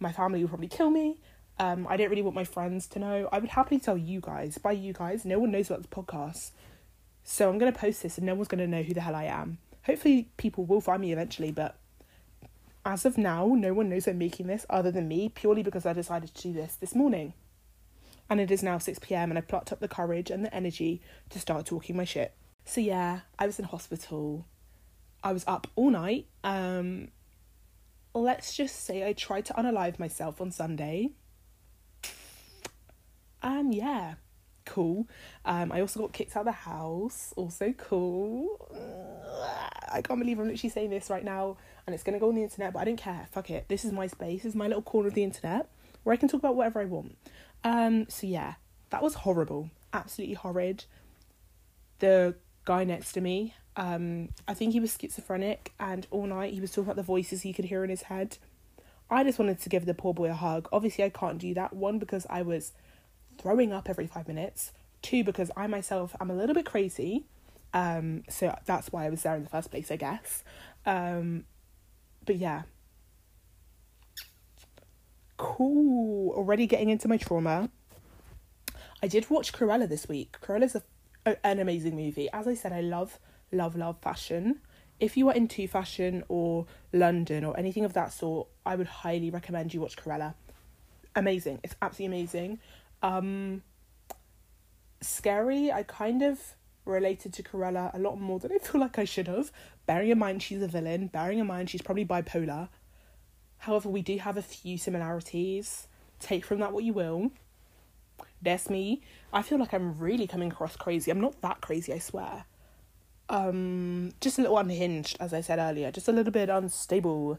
my 0.00 0.12
family 0.12 0.40
will 0.40 0.48
probably 0.48 0.68
kill 0.68 0.90
me. 0.90 1.18
Um, 1.58 1.86
I 1.88 1.96
don't 1.96 2.10
really 2.10 2.22
want 2.22 2.34
my 2.34 2.44
friends 2.44 2.86
to 2.88 2.98
know. 2.98 3.28
I 3.30 3.38
would 3.38 3.50
happily 3.50 3.78
tell 3.78 3.96
you 3.96 4.20
guys. 4.20 4.58
By 4.58 4.72
you 4.72 4.92
guys, 4.92 5.24
no 5.24 5.38
one 5.38 5.52
knows 5.52 5.70
about 5.70 5.82
this 5.82 5.86
podcast. 5.86 6.50
So 7.22 7.48
I'm 7.48 7.58
going 7.58 7.72
to 7.72 7.78
post 7.78 8.02
this 8.02 8.18
and 8.18 8.26
no 8.26 8.34
one's 8.34 8.48
going 8.48 8.58
to 8.58 8.66
know 8.66 8.82
who 8.82 8.92
the 8.92 9.00
hell 9.00 9.14
I 9.14 9.24
am. 9.24 9.58
Hopefully, 9.86 10.28
people 10.36 10.64
will 10.64 10.80
find 10.80 11.00
me 11.00 11.12
eventually, 11.12 11.52
but 11.52 11.76
as 12.84 13.04
of 13.04 13.18
now, 13.18 13.46
no 13.54 13.72
one 13.72 13.88
knows 13.88 14.06
I'm 14.06 14.18
making 14.18 14.46
this 14.46 14.66
other 14.68 14.90
than 14.90 15.08
me, 15.08 15.28
purely 15.28 15.62
because 15.62 15.86
I 15.86 15.92
decided 15.92 16.34
to 16.34 16.42
do 16.42 16.52
this 16.52 16.76
this 16.76 16.94
morning. 16.94 17.34
And 18.28 18.40
it 18.40 18.50
is 18.50 18.62
now 18.62 18.78
6 18.78 18.98
pm, 19.00 19.30
and 19.30 19.38
I 19.38 19.42
plucked 19.42 19.72
up 19.72 19.80
the 19.80 19.88
courage 19.88 20.30
and 20.30 20.44
the 20.44 20.54
energy 20.54 21.02
to 21.30 21.38
start 21.38 21.66
talking 21.66 21.96
my 21.96 22.04
shit. 22.04 22.34
So, 22.64 22.80
yeah, 22.80 23.20
I 23.38 23.46
was 23.46 23.58
in 23.58 23.66
hospital. 23.66 24.46
I 25.22 25.32
was 25.32 25.44
up 25.46 25.66
all 25.76 25.90
night. 25.90 26.26
Um, 26.42 27.08
let's 28.14 28.56
just 28.56 28.84
say 28.84 29.06
I 29.06 29.12
tried 29.12 29.44
to 29.46 29.52
unalive 29.54 29.98
myself 29.98 30.40
on 30.40 30.50
Sunday 30.50 31.10
um, 33.44 33.72
yeah, 33.72 34.14
cool. 34.66 35.06
Um, 35.44 35.72
I 35.72 35.80
also 35.80 36.00
got 36.00 36.12
kicked 36.12 36.36
out 36.36 36.40
of 36.40 36.46
the 36.46 36.52
house. 36.52 37.32
Also 37.36 37.72
cool. 37.72 38.58
I 39.92 40.02
can't 40.02 40.18
believe 40.18 40.38
I'm 40.38 40.48
literally 40.48 40.70
saying 40.70 40.90
this 40.90 41.10
right 41.10 41.24
now, 41.24 41.56
and 41.86 41.94
it's 41.94 42.02
gonna 42.02 42.18
go 42.18 42.28
on 42.28 42.34
the 42.34 42.42
internet, 42.42 42.72
but 42.72 42.80
I 42.80 42.84
don't 42.84 42.96
care. 42.96 43.28
Fuck 43.32 43.50
it. 43.50 43.68
This 43.68 43.84
is 43.84 43.92
my 43.92 44.06
space. 44.06 44.42
This 44.42 44.50
is 44.50 44.56
my 44.56 44.66
little 44.66 44.82
corner 44.82 45.08
of 45.08 45.14
the 45.14 45.24
internet 45.24 45.68
where 46.02 46.12
I 46.12 46.16
can 46.16 46.28
talk 46.28 46.40
about 46.40 46.56
whatever 46.56 46.80
I 46.80 46.84
want. 46.84 47.16
Um, 47.62 48.06
so 48.08 48.26
yeah, 48.26 48.54
that 48.90 49.02
was 49.02 49.14
horrible. 49.14 49.70
Absolutely 49.92 50.34
horrid. 50.34 50.84
The 52.00 52.34
guy 52.64 52.84
next 52.84 53.12
to 53.12 53.20
me, 53.20 53.54
um, 53.76 54.30
I 54.46 54.54
think 54.54 54.72
he 54.72 54.80
was 54.80 54.96
schizophrenic, 55.00 55.72
and 55.78 56.06
all 56.10 56.26
night 56.26 56.54
he 56.54 56.60
was 56.60 56.70
talking 56.70 56.84
about 56.84 56.96
the 56.96 57.02
voices 57.02 57.42
he 57.42 57.52
could 57.52 57.66
hear 57.66 57.84
in 57.84 57.90
his 57.90 58.02
head. 58.02 58.38
I 59.10 59.22
just 59.22 59.38
wanted 59.38 59.60
to 59.60 59.68
give 59.68 59.86
the 59.86 59.94
poor 59.94 60.14
boy 60.14 60.30
a 60.30 60.34
hug. 60.34 60.68
Obviously, 60.72 61.04
I 61.04 61.10
can't 61.10 61.38
do 61.38 61.54
that. 61.54 61.72
One, 61.74 61.98
because 61.98 62.26
I 62.30 62.42
was 62.42 62.72
throwing 63.38 63.72
up 63.72 63.88
every 63.88 64.06
five 64.06 64.28
minutes. 64.28 64.72
Two, 65.02 65.22
because 65.24 65.50
I 65.56 65.66
myself 65.66 66.16
am 66.20 66.30
a 66.30 66.34
little 66.34 66.54
bit 66.54 66.64
crazy. 66.64 67.24
Um, 67.72 68.22
so 68.28 68.56
that's 68.64 68.92
why 68.92 69.04
I 69.06 69.10
was 69.10 69.22
there 69.22 69.34
in 69.36 69.42
the 69.42 69.50
first 69.50 69.70
place, 69.70 69.90
I 69.90 69.96
guess. 69.96 70.44
Um, 70.86 71.44
but 72.24 72.36
yeah. 72.36 72.62
Cool. 75.36 76.32
Already 76.34 76.66
getting 76.66 76.90
into 76.90 77.08
my 77.08 77.16
trauma. 77.16 77.70
I 79.02 79.08
did 79.08 79.28
watch 79.28 79.52
Cruella 79.52 79.88
this 79.88 80.08
week. 80.08 80.38
Cruella's 80.40 80.74
a, 80.74 80.82
a, 81.26 81.46
an 81.46 81.58
amazing 81.58 81.96
movie. 81.96 82.28
As 82.32 82.48
I 82.48 82.54
said, 82.54 82.72
I 82.72 82.80
love, 82.80 83.18
love, 83.52 83.76
love 83.76 83.98
fashion. 84.00 84.60
If 85.00 85.16
you 85.16 85.28
are 85.28 85.34
into 85.34 85.66
fashion 85.66 86.24
or 86.28 86.66
London 86.92 87.44
or 87.44 87.58
anything 87.58 87.84
of 87.84 87.92
that 87.94 88.12
sort, 88.12 88.46
I 88.64 88.76
would 88.76 88.86
highly 88.86 89.28
recommend 89.28 89.74
you 89.74 89.80
watch 89.80 89.96
Cruella. 89.96 90.34
Amazing. 91.16 91.60
It's 91.62 91.74
absolutely 91.82 92.16
amazing. 92.16 92.60
Um, 93.04 93.62
scary. 95.02 95.70
I 95.70 95.82
kind 95.82 96.22
of 96.22 96.40
related 96.86 97.34
to 97.34 97.42
Cruella 97.42 97.94
a 97.94 97.98
lot 97.98 98.18
more 98.18 98.38
than 98.38 98.50
I 98.50 98.58
feel 98.58 98.80
like 98.80 98.98
I 98.98 99.04
should 99.04 99.28
have. 99.28 99.52
Bearing 99.86 100.08
in 100.08 100.18
mind 100.18 100.42
she's 100.42 100.62
a 100.62 100.68
villain, 100.68 101.08
bearing 101.08 101.38
in 101.38 101.46
mind 101.46 101.68
she's 101.68 101.82
probably 101.82 102.06
bipolar. 102.06 102.70
However, 103.58 103.90
we 103.90 104.00
do 104.00 104.16
have 104.18 104.38
a 104.38 104.42
few 104.42 104.78
similarities. 104.78 105.86
Take 106.18 106.46
from 106.46 106.60
that 106.60 106.72
what 106.72 106.84
you 106.84 106.94
will. 106.94 107.30
That's 108.40 108.70
me. 108.70 109.02
I 109.32 109.42
feel 109.42 109.58
like 109.58 109.74
I'm 109.74 109.98
really 109.98 110.26
coming 110.26 110.50
across 110.50 110.76
crazy. 110.76 111.10
I'm 111.10 111.20
not 111.20 111.40
that 111.42 111.60
crazy, 111.60 111.92
I 111.92 111.98
swear. 111.98 112.46
Um, 113.28 114.12
just 114.20 114.38
a 114.38 114.42
little 114.42 114.58
unhinged, 114.58 115.18
as 115.20 115.34
I 115.34 115.42
said 115.42 115.58
earlier. 115.58 115.90
Just 115.90 116.08
a 116.08 116.12
little 116.12 116.32
bit 116.32 116.48
unstable. 116.48 117.38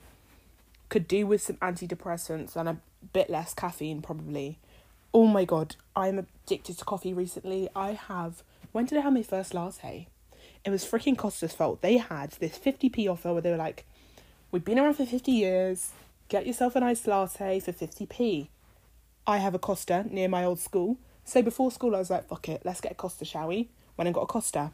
Could 0.89 1.07
do 1.07 1.25
with 1.25 1.41
some 1.41 1.57
antidepressants 1.57 2.55
and 2.55 2.69
a 2.69 2.77
bit 3.13 3.29
less 3.29 3.53
caffeine, 3.53 4.01
probably. 4.01 4.59
Oh 5.15 5.27
my 5.27 5.45
god, 5.45 5.77
I'm 5.95 6.19
addicted 6.19 6.77
to 6.77 6.83
coffee 6.83 7.13
recently. 7.13 7.69
I 7.73 7.91
have. 7.91 8.43
When 8.73 8.83
did 8.83 8.97
I 8.97 9.01
have 9.01 9.13
my 9.13 9.23
first 9.23 9.53
latte? 9.53 10.09
It 10.65 10.71
was 10.71 10.83
freaking 10.83 11.17
Costa's 11.17 11.53
fault. 11.53 11.81
They 11.81 11.95
had 11.95 12.31
this 12.31 12.59
50p 12.59 13.09
offer 13.09 13.31
where 13.31 13.41
they 13.41 13.49
were 13.49 13.55
like, 13.55 13.85
We've 14.51 14.65
been 14.65 14.77
around 14.77 14.95
for 14.95 15.05
50 15.05 15.31
years. 15.31 15.93
Get 16.27 16.45
yourself 16.45 16.75
a 16.75 16.81
nice 16.81 17.07
latte 17.07 17.61
for 17.61 17.71
50p. 17.71 18.49
I 19.25 19.37
have 19.37 19.55
a 19.55 19.57
Costa 19.57 20.03
near 20.09 20.27
my 20.27 20.43
old 20.43 20.59
school. 20.59 20.97
So 21.23 21.41
before 21.41 21.71
school, 21.71 21.95
I 21.95 21.99
was 21.99 22.09
like, 22.09 22.27
fuck 22.27 22.49
it, 22.49 22.63
let's 22.65 22.81
get 22.81 22.91
a 22.91 22.95
Costa, 22.95 23.23
shall 23.23 23.47
we? 23.47 23.69
When 23.95 24.09
I 24.09 24.11
got 24.11 24.23
a 24.23 24.27
Costa. 24.27 24.71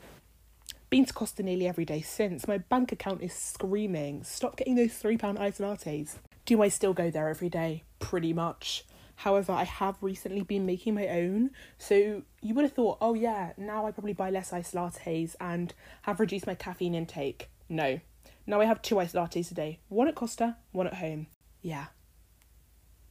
Been 0.89 1.05
to 1.05 1.13
Costa 1.13 1.43
nearly 1.43 1.67
every 1.67 1.85
day 1.85 2.01
since. 2.01 2.47
My 2.47 2.57
bank 2.57 2.91
account 2.91 3.21
is 3.21 3.33
screaming. 3.33 4.23
Stop 4.23 4.57
getting 4.57 4.73
those 4.73 4.93
£3 4.93 5.39
iced 5.39 5.61
lattes. 5.61 6.15
Do 6.47 6.63
I 6.63 6.69
still 6.69 6.95
go 6.95 7.11
there 7.11 7.29
every 7.29 7.49
day? 7.49 7.83
Pretty 7.99 8.33
much. 8.33 8.85
However, 9.21 9.51
I 9.51 9.65
have 9.65 10.01
recently 10.01 10.41
been 10.41 10.65
making 10.65 10.95
my 10.95 11.07
own. 11.07 11.51
So 11.77 12.23
you 12.41 12.55
would 12.55 12.63
have 12.63 12.73
thought, 12.73 12.97
oh 13.01 13.13
yeah, 13.13 13.51
now 13.55 13.85
I 13.85 13.91
probably 13.91 14.13
buy 14.13 14.31
less 14.31 14.51
iced 14.51 14.73
lattes 14.73 15.35
and 15.39 15.75
have 16.01 16.19
reduced 16.19 16.47
my 16.47 16.55
caffeine 16.55 16.95
intake. 16.95 17.47
No. 17.69 17.99
Now 18.47 18.61
I 18.61 18.65
have 18.65 18.81
two 18.81 18.99
iced 18.99 19.13
lattes 19.13 19.51
a 19.51 19.53
day. 19.53 19.77
One 19.89 20.07
at 20.07 20.15
Costa, 20.15 20.57
one 20.71 20.87
at 20.87 20.95
home. 20.95 21.27
Yeah. 21.61 21.85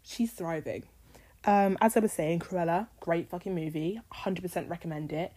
She's 0.03 0.33
thriving. 0.33 0.83
Um, 1.45 1.79
as 1.81 1.97
I 1.97 2.01
was 2.01 2.13
saying, 2.13 2.41
Cruella, 2.41 2.89
great 2.99 3.31
fucking 3.31 3.55
movie. 3.55 4.01
100% 4.13 4.69
recommend 4.69 5.13
it. 5.13 5.33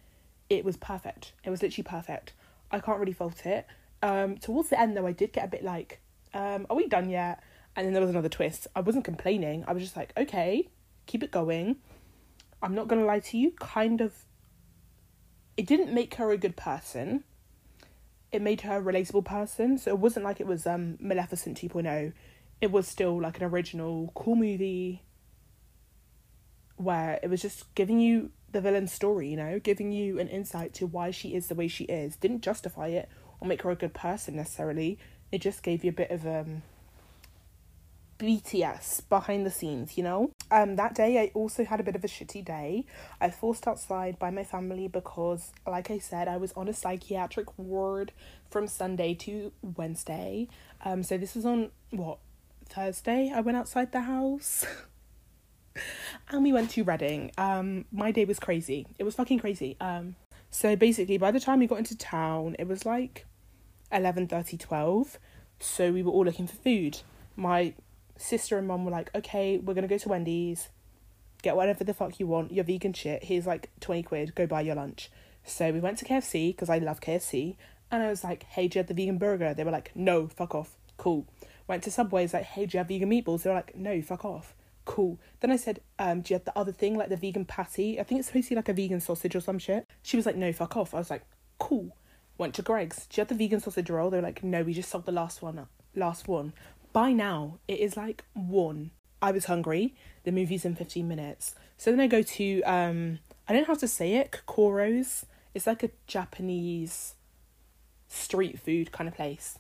It 0.50 0.66
was 0.66 0.76
perfect. 0.78 1.34
It 1.44 1.52
was 1.52 1.62
literally 1.62 1.84
perfect. 1.84 2.34
I 2.72 2.80
can't 2.80 3.00
really 3.00 3.14
fault 3.14 3.46
it. 3.46 3.68
Um, 4.02 4.40
towards 4.40 4.70
the 4.70 4.80
end, 4.80 4.98
though, 4.98 5.06
I 5.06 5.12
did 5.12 5.34
get 5.34 5.46
a 5.46 5.50
bit 5.50 5.64
like, 5.64 6.02
um, 6.34 6.66
are 6.72 6.76
we 6.76 6.88
done 6.88 7.12
yet? 7.12 7.44
And 7.76 7.86
then 7.86 7.94
there 7.94 8.02
was 8.02 8.12
another 8.12 8.30
twist. 8.30 8.68
I 8.76 8.82
wasn't 8.82 9.06
complaining. 9.06 9.64
I 9.68 9.74
was 9.74 9.84
just 9.84 9.96
like, 9.96 10.14
okay, 10.18 10.70
keep 11.06 11.24
it 11.24 11.32
going. 11.32 11.78
I'm 12.62 12.76
not 12.76 12.88
gonna 12.88 13.06
lie 13.06 13.20
to 13.20 13.38
you, 13.38 13.52
kind 13.52 14.00
of. 14.02 14.14
It 15.58 15.68
didn't 15.68 15.94
make 15.94 16.16
her 16.16 16.32
a 16.32 16.38
good 16.38 16.56
person. 16.56 17.24
It 18.32 18.42
made 18.42 18.62
her 18.62 18.78
a 18.78 18.82
relatable 18.82 19.26
person. 19.26 19.78
So 19.78 19.92
it 19.92 20.00
wasn't 20.00 20.26
like 20.26 20.40
it 20.40 20.48
was 20.48 20.66
um 20.66 20.98
Maleficent 21.00 21.58
2.0. 21.58 22.14
It 22.62 22.72
was 22.72 22.88
still 22.88 23.20
like 23.20 23.38
an 23.38 23.44
original, 23.44 24.12
cool 24.16 24.36
movie 24.36 25.04
where 26.76 27.20
it 27.22 27.30
was 27.30 27.42
just 27.42 27.74
giving 27.76 28.00
you 28.00 28.32
the 28.52 28.62
villain's 28.62 28.92
story, 28.92 29.30
you 29.30 29.38
know, 29.38 29.60
giving 29.60 29.92
you 29.92 30.20
an 30.20 30.28
insight 30.28 30.74
to 30.76 30.88
why 30.88 31.12
she 31.12 31.36
is 31.36 31.48
the 31.48 31.56
way 31.56 31.68
she 31.68 31.86
is. 31.86 32.16
Didn't 32.16 32.42
justify 32.42 32.88
it 32.88 33.10
or 33.40 33.48
make 33.48 33.62
her 33.64 33.72
a 33.72 33.76
good 33.76 33.94
person 33.94 34.36
necessarily. 34.36 34.98
It 35.32 35.42
just 35.42 35.64
gave 35.64 35.84
you 35.84 35.90
a 35.90 35.94
bit 35.94 36.12
of 36.12 36.26
um 36.26 36.62
BTS 38.24 39.10
behind 39.10 39.46
the 39.46 39.52
scenes, 39.52 39.98
you 39.98 40.04
know. 40.04 40.32
Um, 40.50 40.78
that 40.78 40.96
day 40.96 41.20
I 41.20 41.32
also 41.34 41.66
had 41.66 41.82
a 41.82 41.84
bit 41.84 41.98
of 41.98 42.06
a 42.06 42.08
shitty 42.08 42.46
day. 42.46 42.86
I 43.20 43.30
forced 43.30 43.68
outside 43.68 44.18
by 44.18 44.30
my 44.30 44.46
family 44.46 44.88
because, 44.88 45.52
like 45.68 45.92
I 45.92 45.98
said, 45.98 46.30
I 46.30 46.38
was 46.38 46.54
on 46.54 46.70
a 46.70 46.74
psychiatric 46.74 47.60
ward 47.60 48.14
from 48.50 48.68
Sunday 48.68 49.14
to 49.16 49.52
Wednesday. 49.62 50.48
Um, 50.86 51.04
so 51.04 51.18
this 51.18 51.36
was 51.36 51.46
on 51.46 51.72
what 51.90 52.20
Thursday. 52.70 53.30
I 53.36 53.42
went 53.42 53.58
outside 53.58 53.92
the 53.92 54.02
house. 54.02 54.66
and 56.30 56.44
we 56.44 56.54
went 56.54 56.70
to 56.72 56.84
Reading. 56.84 57.32
Um, 57.38 57.84
my 57.92 58.12
day 58.12 58.24
was 58.24 58.40
crazy. 58.40 58.88
It 58.98 59.04
was 59.04 59.16
fucking 59.16 59.40
crazy. 59.40 59.76
Um, 59.82 60.16
so 60.50 60.78
basically, 60.78 61.18
by 61.18 61.32
the 61.32 61.42
time 61.42 61.60
we 61.60 61.68
got 61.68 61.80
into 61.80 61.98
town, 61.98 62.56
it 62.58 62.70
was 62.70 62.86
like 62.86 63.26
11 63.92 64.30
30, 64.30 64.58
12. 64.58 65.20
So 65.60 65.92
we 65.92 66.04
were 66.04 66.12
all 66.12 66.24
looking 66.24 66.48
for 66.48 66.56
food. 66.56 67.02
My 67.36 67.74
sister 68.18 68.58
and 68.58 68.68
mum 68.68 68.86
were 68.86 68.92
like, 68.92 69.14
okay, 69.16 69.58
we're 69.58 69.74
gonna 69.74 69.88
go 69.88 69.98
to 69.98 70.10
Wendy's, 70.10 70.70
get 71.42 71.56
whatever 71.56 71.84
the 71.84 71.94
fuck 71.94 72.20
you 72.20 72.28
want, 72.28 72.52
your 72.52 72.64
vegan 72.64 72.94
shit. 72.94 73.26
Here's 73.26 73.48
like 73.48 73.70
20 73.80 74.04
quid, 74.04 74.36
go 74.36 74.48
buy 74.48 74.62
your 74.62 74.76
lunch. 74.76 75.12
So 75.46 75.72
we 75.72 75.80
went 75.80 75.98
to 76.00 76.06
KFC 76.06 76.50
because 76.50 76.70
I 76.70 76.78
love 76.78 77.02
KFC. 77.02 77.58
And 77.92 78.02
I 78.02 78.10
was 78.10 78.24
like, 78.24 78.44
hey, 78.44 78.68
do 78.68 78.78
you 78.78 78.80
have 78.80 78.88
the 78.88 78.94
vegan 78.94 79.18
burger? 79.18 79.54
They 79.54 79.64
were 79.64 79.72
like, 79.72 79.92
no, 79.94 80.28
fuck 80.28 80.56
off. 80.56 80.78
Cool. 80.98 81.28
Went 81.68 81.84
to 81.84 81.92
Subway's 81.92 82.34
like, 82.34 82.44
hey, 82.44 82.66
do 82.66 82.78
you 82.78 82.80
have 82.80 82.88
vegan 82.88 83.10
meatballs? 83.10 83.44
They 83.44 83.50
were 83.50 83.58
like, 83.58 83.76
no, 83.76 84.02
fuck 84.02 84.26
off 84.26 84.56
cool. 84.86 85.20
Then 85.40 85.52
I 85.52 85.56
said, 85.56 85.82
um, 86.00 86.22
do 86.22 86.34
you 86.34 86.36
have 86.36 86.46
the 86.46 86.58
other 86.58 86.72
thing, 86.72 86.98
like 86.98 87.10
the 87.10 87.18
vegan 87.18 87.46
patty? 87.46 88.00
I 88.00 88.04
think 88.04 88.20
it's 88.20 88.28
supposed 88.28 88.48
to 88.48 88.52
be 88.52 88.56
like 88.56 88.70
a 88.70 88.74
vegan 88.74 89.00
sausage 89.00 89.36
or 89.36 89.40
some 89.40 89.60
shit. 89.60 89.88
She 90.02 90.18
was 90.18 90.26
like, 90.26 90.36
no, 90.36 90.52
fuck 90.52 90.78
off. 90.78 90.94
I 90.94 91.00
was 91.00 91.10
like, 91.10 91.24
cool. 91.60 91.96
Went 92.38 92.56
to 92.56 92.62
Greggs. 92.62 93.08
Do 93.08 93.20
you 93.20 93.22
have 93.22 93.30
the 93.30 93.36
vegan 93.36 93.60
sausage 93.60 93.90
roll? 93.90 94.10
They 94.10 94.18
were 94.18 94.24
like, 94.24 94.44
no, 94.44 94.64
we 94.64 94.74
just 94.74 94.90
sold 94.90 95.06
the 95.06 95.12
last 95.12 95.42
one. 95.42 95.68
Last 95.96 96.28
one. 96.28 96.54
By 96.94 97.12
now, 97.12 97.58
it 97.68 97.80
is 97.80 97.98
like 97.98 98.24
one. 98.34 98.92
I 99.22 99.32
was 99.32 99.46
hungry. 99.46 99.96
The 100.24 100.32
movie's 100.32 100.64
in 100.64 100.76
15 100.76 101.08
minutes. 101.08 101.56
So 101.78 101.92
then 101.92 102.00
I 102.00 102.08
go 102.08 102.22
to, 102.22 102.62
um, 102.64 103.20
I 103.48 103.54
don't 103.54 103.64
know 103.64 103.68
how 103.68 103.76
to 103.76 103.88
say 103.88 104.14
it, 104.16 104.32
Kokoro's. 104.32 105.26
It's 105.54 105.68
like 105.68 105.84
a 105.84 105.90
Japanese 106.08 107.16
street 108.08 108.60
food 108.60 108.92
kind 108.92 109.08
of 109.08 109.16
place. 109.16 109.58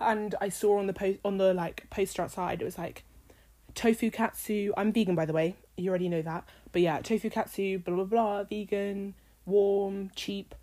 And 0.00 0.34
I 0.40 0.48
saw 0.48 0.78
on 0.78 0.86
the 0.86 0.92
post 0.92 1.18
on 1.24 1.38
the 1.38 1.54
like 1.54 1.88
poster 1.90 2.22
outside, 2.22 2.60
it 2.60 2.64
was 2.64 2.78
like 2.78 3.04
tofu 3.74 4.10
katsu. 4.10 4.72
I'm 4.76 4.92
vegan, 4.92 5.14
by 5.14 5.26
the 5.26 5.32
way. 5.32 5.56
You 5.76 5.90
already 5.90 6.08
know 6.08 6.22
that. 6.22 6.44
But 6.72 6.82
yeah, 6.82 7.00
tofu 7.00 7.30
katsu, 7.30 7.78
blah, 7.78 7.94
blah, 7.94 8.04
blah, 8.04 8.44
vegan, 8.44 9.14
warm, 9.44 10.10
cheap, 10.16 10.54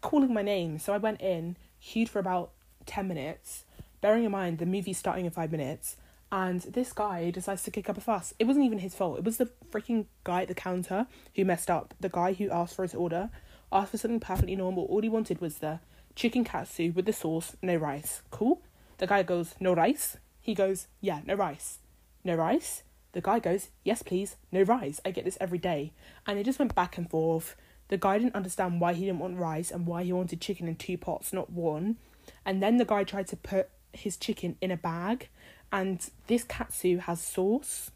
calling 0.00 0.34
my 0.34 0.42
name. 0.42 0.78
So 0.78 0.92
I 0.92 0.98
went 0.98 1.20
in, 1.20 1.56
queued 1.80 2.08
for 2.08 2.18
about 2.18 2.50
10 2.86 3.08
minutes, 3.08 3.64
bearing 4.06 4.24
in 4.24 4.30
mind 4.30 4.58
the 4.58 4.66
movie's 4.66 4.98
starting 4.98 5.24
in 5.24 5.32
five 5.32 5.50
minutes. 5.50 5.96
And 6.30 6.60
this 6.60 6.92
guy 6.92 7.30
decides 7.30 7.64
to 7.64 7.70
kick 7.70 7.88
up 7.88 7.98
a 7.98 8.00
fuss. 8.00 8.34
It 8.38 8.44
wasn't 8.44 8.64
even 8.64 8.78
his 8.78 8.94
fault. 8.94 9.18
It 9.18 9.24
was 9.24 9.36
the 9.36 9.50
freaking 9.70 10.06
guy 10.22 10.42
at 10.42 10.48
the 10.48 10.54
counter 10.54 11.06
who 11.34 11.44
messed 11.44 11.70
up. 11.70 11.94
The 12.00 12.08
guy 12.08 12.32
who 12.32 12.50
asked 12.50 12.76
for 12.76 12.82
his 12.82 12.94
order 12.94 13.30
asked 13.72 13.90
for 13.90 13.98
something 13.98 14.20
perfectly 14.20 14.56
normal. 14.56 14.84
All 14.84 15.02
he 15.02 15.08
wanted 15.08 15.40
was 15.40 15.58
the 15.58 15.80
chicken 16.14 16.44
katsu 16.44 16.92
with 16.92 17.06
the 17.06 17.12
sauce, 17.12 17.56
no 17.62 17.76
rice. 17.76 18.22
Cool. 18.30 18.62
The 18.98 19.06
guy 19.06 19.22
goes, 19.22 19.54
no 19.60 19.72
rice. 19.72 20.16
He 20.40 20.54
goes, 20.54 20.86
yeah, 21.00 21.20
no 21.26 21.34
rice 21.34 21.78
no 22.26 22.34
rice? 22.34 22.82
The 23.12 23.22
guy 23.22 23.38
goes, 23.38 23.70
yes, 23.82 24.02
please, 24.02 24.36
no 24.52 24.62
rice. 24.62 25.00
I 25.04 25.10
get 25.10 25.24
this 25.24 25.38
every 25.40 25.58
day. 25.58 25.92
And 26.26 26.38
it 26.38 26.44
just 26.44 26.58
went 26.58 26.74
back 26.74 26.98
and 26.98 27.08
forth. 27.08 27.56
The 27.88 27.96
guy 27.96 28.18
didn't 28.18 28.34
understand 28.34 28.80
why 28.80 28.92
he 28.92 29.06
didn't 29.06 29.20
want 29.20 29.38
rice 29.38 29.70
and 29.70 29.86
why 29.86 30.02
he 30.02 30.12
wanted 30.12 30.40
chicken 30.40 30.68
in 30.68 30.76
two 30.76 30.98
pots, 30.98 31.32
not 31.32 31.50
one. 31.50 31.96
And 32.44 32.62
then 32.62 32.76
the 32.76 32.84
guy 32.84 33.04
tried 33.04 33.28
to 33.28 33.36
put 33.36 33.70
his 33.92 34.16
chicken 34.16 34.56
in 34.60 34.70
a 34.70 34.76
bag. 34.76 35.28
And 35.72 36.08
this 36.26 36.44
katsu 36.44 36.98
has 36.98 37.20
sauce. 37.20 37.90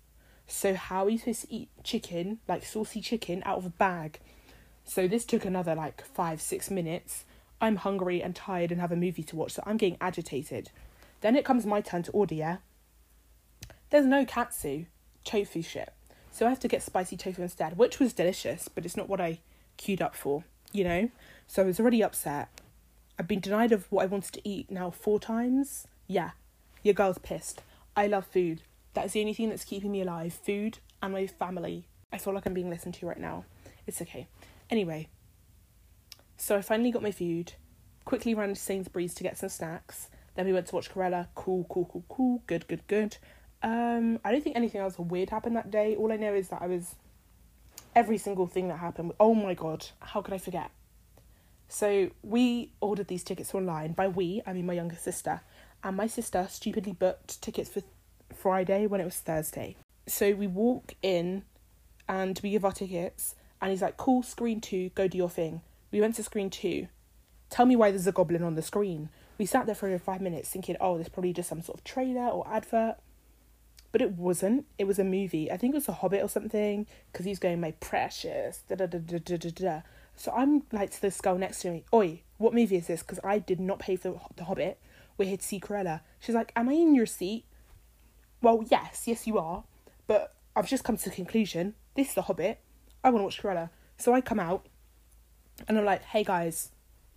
So 0.46 0.74
how 0.74 1.04
are 1.04 1.10
you 1.10 1.18
supposed 1.18 1.42
to 1.42 1.54
eat 1.54 1.68
chicken, 1.84 2.40
like 2.48 2.64
saucy 2.64 3.00
chicken, 3.00 3.42
out 3.46 3.58
of 3.58 3.66
a 3.66 3.70
bag? 3.70 4.18
So 4.84 5.06
this 5.06 5.24
took 5.24 5.44
another 5.44 5.74
like 5.74 6.04
five, 6.04 6.40
six 6.40 6.70
minutes. 6.70 7.24
I'm 7.60 7.76
hungry 7.76 8.22
and 8.22 8.34
tired 8.34 8.72
and 8.72 8.80
have 8.80 8.90
a 8.90 8.96
movie 8.96 9.22
to 9.22 9.36
watch, 9.36 9.52
so 9.52 9.62
I'm 9.66 9.76
getting 9.76 9.98
agitated. 10.00 10.70
Then 11.20 11.36
it 11.36 11.44
comes 11.44 11.66
my 11.66 11.80
turn 11.80 12.02
to 12.04 12.10
order, 12.12 12.34
yeah? 12.34 12.56
There's 13.90 14.06
no 14.06 14.24
katsu 14.24 14.86
tofu 15.24 15.62
shit. 15.62 15.92
So 16.32 16.46
I 16.46 16.48
have 16.48 16.60
to 16.60 16.68
get 16.68 16.82
spicy 16.82 17.16
tofu 17.16 17.42
instead, 17.42 17.76
which 17.76 17.98
was 18.00 18.12
delicious, 18.12 18.68
but 18.68 18.84
it's 18.84 18.96
not 18.96 19.08
what 19.08 19.20
I 19.20 19.40
queued 19.76 20.00
up 20.00 20.14
for, 20.14 20.44
you 20.72 20.84
know? 20.84 21.10
So 21.46 21.62
I 21.62 21.66
was 21.66 21.78
already 21.78 22.02
upset. 22.02 22.48
I've 23.20 23.28
been 23.28 23.40
denied 23.40 23.70
of 23.70 23.84
what 23.92 24.02
I 24.02 24.06
wanted 24.06 24.32
to 24.32 24.48
eat 24.48 24.70
now 24.70 24.88
four 24.90 25.20
times. 25.20 25.86
Yeah, 26.06 26.30
your 26.82 26.94
girl's 26.94 27.18
pissed. 27.18 27.60
I 27.94 28.06
love 28.06 28.24
food. 28.24 28.62
That 28.94 29.04
is 29.04 29.12
the 29.12 29.20
only 29.20 29.34
thing 29.34 29.50
that's 29.50 29.66
keeping 29.66 29.92
me 29.92 30.00
alive 30.00 30.32
food 30.32 30.78
and 31.02 31.12
my 31.12 31.26
family. 31.26 31.86
I 32.10 32.16
feel 32.16 32.32
like 32.32 32.46
I'm 32.46 32.54
being 32.54 32.70
listened 32.70 32.94
to 32.94 33.06
right 33.06 33.20
now. 33.20 33.44
It's 33.86 34.00
okay. 34.00 34.26
Anyway, 34.70 35.10
so 36.38 36.56
I 36.56 36.62
finally 36.62 36.90
got 36.90 37.02
my 37.02 37.10
food, 37.10 37.52
quickly 38.06 38.34
ran 38.34 38.48
to 38.48 38.54
Sainsbury's 38.54 39.12
to 39.12 39.22
get 39.22 39.36
some 39.36 39.50
snacks. 39.50 40.08
Then 40.34 40.46
we 40.46 40.54
went 40.54 40.68
to 40.68 40.74
watch 40.74 40.90
Cruella. 40.90 41.26
Cool, 41.34 41.66
cool, 41.68 41.90
cool, 41.92 42.04
cool. 42.08 42.42
Good, 42.46 42.66
good, 42.68 42.86
good. 42.86 43.18
Um, 43.62 44.18
I 44.24 44.32
don't 44.32 44.42
think 44.42 44.56
anything 44.56 44.80
else 44.80 44.98
weird 44.98 45.28
happened 45.28 45.56
that 45.56 45.70
day. 45.70 45.94
All 45.94 46.10
I 46.10 46.16
know 46.16 46.32
is 46.32 46.48
that 46.48 46.62
I 46.62 46.68
was 46.68 46.94
every 47.94 48.16
single 48.16 48.46
thing 48.46 48.68
that 48.68 48.78
happened. 48.78 49.12
Oh 49.20 49.34
my 49.34 49.52
god, 49.52 49.88
how 49.98 50.22
could 50.22 50.32
I 50.32 50.38
forget? 50.38 50.70
So 51.70 52.10
we 52.24 52.72
ordered 52.80 53.06
these 53.06 53.22
tickets 53.22 53.54
online. 53.54 53.92
By 53.92 54.08
we, 54.08 54.42
I 54.44 54.52
mean 54.52 54.66
my 54.66 54.72
younger 54.72 54.96
sister, 54.96 55.40
and 55.84 55.96
my 55.96 56.08
sister 56.08 56.48
stupidly 56.50 56.92
booked 56.92 57.40
tickets 57.40 57.70
for 57.70 57.82
Friday 58.34 58.88
when 58.88 59.00
it 59.00 59.04
was 59.04 59.14
Thursday. 59.14 59.76
So 60.08 60.32
we 60.34 60.48
walk 60.48 60.94
in, 61.00 61.44
and 62.08 62.40
we 62.42 62.50
give 62.50 62.64
our 62.64 62.72
tickets, 62.72 63.36
and 63.62 63.70
he's 63.70 63.82
like, 63.82 63.96
"Cool, 63.96 64.24
screen 64.24 64.60
two, 64.60 64.88
go 64.96 65.06
do 65.06 65.16
your 65.16 65.30
thing." 65.30 65.60
We 65.92 66.00
went 66.00 66.16
to 66.16 66.24
screen 66.24 66.50
two. 66.50 66.88
Tell 67.50 67.66
me 67.66 67.76
why 67.76 67.92
there's 67.92 68.06
a 68.08 68.12
goblin 68.12 68.42
on 68.42 68.56
the 68.56 68.62
screen. 68.62 69.08
We 69.38 69.46
sat 69.46 69.66
there 69.66 69.76
for 69.76 69.96
five 70.00 70.20
minutes 70.20 70.50
thinking, 70.50 70.76
"Oh, 70.80 70.96
there's 70.96 71.08
probably 71.08 71.32
just 71.32 71.48
some 71.48 71.62
sort 71.62 71.78
of 71.78 71.84
trailer 71.84 72.26
or 72.26 72.48
advert." 72.48 72.96
but 73.92 74.00
it 74.00 74.12
wasn't. 74.12 74.66
It 74.78 74.84
was 74.84 74.98
a 74.98 75.04
movie. 75.04 75.50
I 75.50 75.56
think 75.56 75.74
it 75.74 75.78
was 75.78 75.88
a 75.88 75.92
Hobbit 75.92 76.22
or 76.22 76.28
something 76.28 76.86
because 77.10 77.26
he's 77.26 77.38
going, 77.38 77.60
my 77.60 77.72
precious. 77.72 78.62
Da, 78.68 78.76
da, 78.76 78.86
da, 78.86 78.98
da, 78.98 79.18
da, 79.18 79.50
da. 79.50 79.80
So 80.20 80.30
I'm 80.36 80.64
like 80.70 80.90
to 80.90 81.00
this 81.00 81.18
girl 81.18 81.38
next 81.38 81.62
to 81.62 81.70
me, 81.70 81.84
Oi, 81.94 82.20
what 82.36 82.52
movie 82.52 82.76
is 82.76 82.88
this? 82.88 83.00
Because 83.00 83.20
I 83.24 83.38
did 83.38 83.58
not 83.58 83.78
pay 83.78 83.96
for 83.96 84.20
The 84.36 84.44
Hobbit. 84.44 84.78
We're 85.16 85.24
here 85.24 85.38
to 85.38 85.42
see 85.42 85.58
Cruella. 85.58 86.02
She's 86.18 86.34
like, 86.34 86.52
Am 86.54 86.68
I 86.68 86.74
in 86.74 86.94
your 86.94 87.06
seat? 87.06 87.46
Well, 88.42 88.62
yes, 88.70 89.04
yes, 89.06 89.26
you 89.26 89.38
are. 89.38 89.64
But 90.06 90.34
I've 90.54 90.68
just 90.68 90.84
come 90.84 90.98
to 90.98 91.08
the 91.08 91.16
conclusion 91.16 91.72
this 91.94 92.10
is 92.10 92.14
The 92.14 92.22
Hobbit. 92.22 92.60
I 93.02 93.08
want 93.08 93.20
to 93.20 93.24
watch 93.24 93.42
Cruella. 93.42 93.70
So 93.96 94.12
I 94.12 94.20
come 94.20 94.38
out 94.38 94.66
and 95.66 95.78
I'm 95.78 95.86
like, 95.86 96.02
Hey 96.02 96.22
guys, 96.22 96.70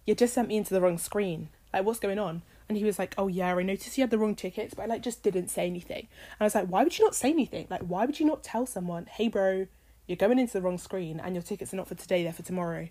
you 0.05 0.15
just 0.15 0.33
sent 0.33 0.48
me 0.48 0.55
into 0.55 0.74
the 0.74 0.79
wrong 0.79 0.98
screen. 0.98 1.50
Like, 1.74 1.83
what's 1.83 2.00
going 2.00 2.19
on? 2.19 2.41
And 2.69 2.77
he 2.77 2.86
was 2.86 3.00
like, 3.00 3.15
Oh, 3.17 3.27
yeah, 3.27 3.53
I 3.53 3.63
noticed 3.63 3.98
you 3.98 4.03
had 4.03 4.12
the 4.12 4.17
wrong 4.17 4.33
tickets, 4.33 4.75
but 4.75 4.83
I 4.83 4.86
like 4.86 5.01
just 5.01 5.24
didn't 5.24 5.50
say 5.50 5.67
anything. 5.67 6.07
And 6.07 6.39
I 6.39 6.45
was 6.45 6.55
like, 6.55 6.67
Why 6.67 6.86
would 6.86 6.98
you 6.98 7.03
not 7.03 7.15
say 7.15 7.31
anything? 7.31 7.67
Like, 7.69 7.81
why 7.81 8.05
would 8.05 8.22
you 8.22 8.25
not 8.25 8.45
tell 8.45 8.65
someone, 8.65 9.07
Hey, 9.07 9.27
bro, 9.27 9.67
you're 10.07 10.17
going 10.17 10.39
into 10.39 10.53
the 10.53 10.62
wrong 10.62 10.77
screen 10.77 11.19
and 11.19 11.36
your 11.36 11.43
tickets 11.43 11.74
are 11.74 11.77
not 11.77 11.88
for 11.88 11.95
today, 11.95 12.24
they're 12.24 12.33
for 12.33 12.43
tomorrow? 12.43 12.89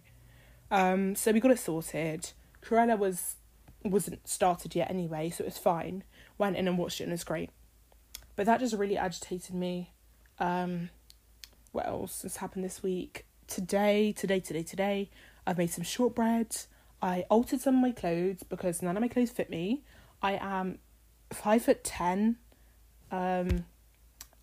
Um, 0.71 1.14
so 1.14 1.33
we 1.33 1.40
got 1.40 1.50
it 1.50 1.59
sorted. 1.59 2.33
Cruella 2.62 2.99
was 2.99 3.37
wasn't 3.85 4.26
started 4.28 4.75
yet 4.75 4.90
anyway, 4.90 5.28
so 5.31 5.42
it 5.42 5.49
was 5.49 5.59
fine. 5.59 6.04
Went 6.38 6.57
in 6.57 6.69
and 6.69 6.78
watched 6.78 7.00
it 7.00 7.04
and 7.04 7.12
it 7.12 7.14
was 7.14 7.25
great. 7.25 7.50
But 8.37 8.47
that 8.47 8.61
just 8.61 8.75
really 8.75 8.97
agitated 8.97 9.54
me. 9.54 9.92
Um, 10.38 10.90
what 11.73 11.87
else 11.87 12.23
has 12.23 12.37
happened 12.37 12.64
this 12.64 12.83
week? 12.83 13.26
Today, 13.47 14.12
today, 14.12 14.40
today, 14.40 14.62
today, 14.62 15.11
I've 15.47 15.59
made 15.59 15.71
some 15.71 15.85
shortbread. 15.85 16.57
I 17.02 17.25
altered 17.28 17.61
some 17.61 17.76
of 17.76 17.83
my 17.83 17.90
clothes 17.90 18.42
because 18.49 18.81
none 18.81 18.97
of 18.97 19.00
my 19.00 19.09
clothes 19.09 19.31
fit 19.31 19.50
me. 19.50 19.83
I 20.23 20.38
am 20.40 20.78
five 21.31 21.62
foot 21.62 21.83
ten, 21.83 22.37
um, 23.11 23.64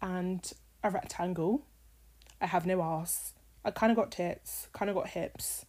and 0.01 0.51
a 0.83 0.89
rectangle. 0.89 1.65
I 2.41 2.47
have 2.47 2.65
no 2.65 2.81
ass. 2.81 3.33
I 3.63 3.71
kind 3.71 3.91
of 3.91 3.95
got 3.95 4.11
tits, 4.11 4.67
kind 4.73 4.89
of 4.89 4.95
got 4.95 5.09
hips. 5.09 5.65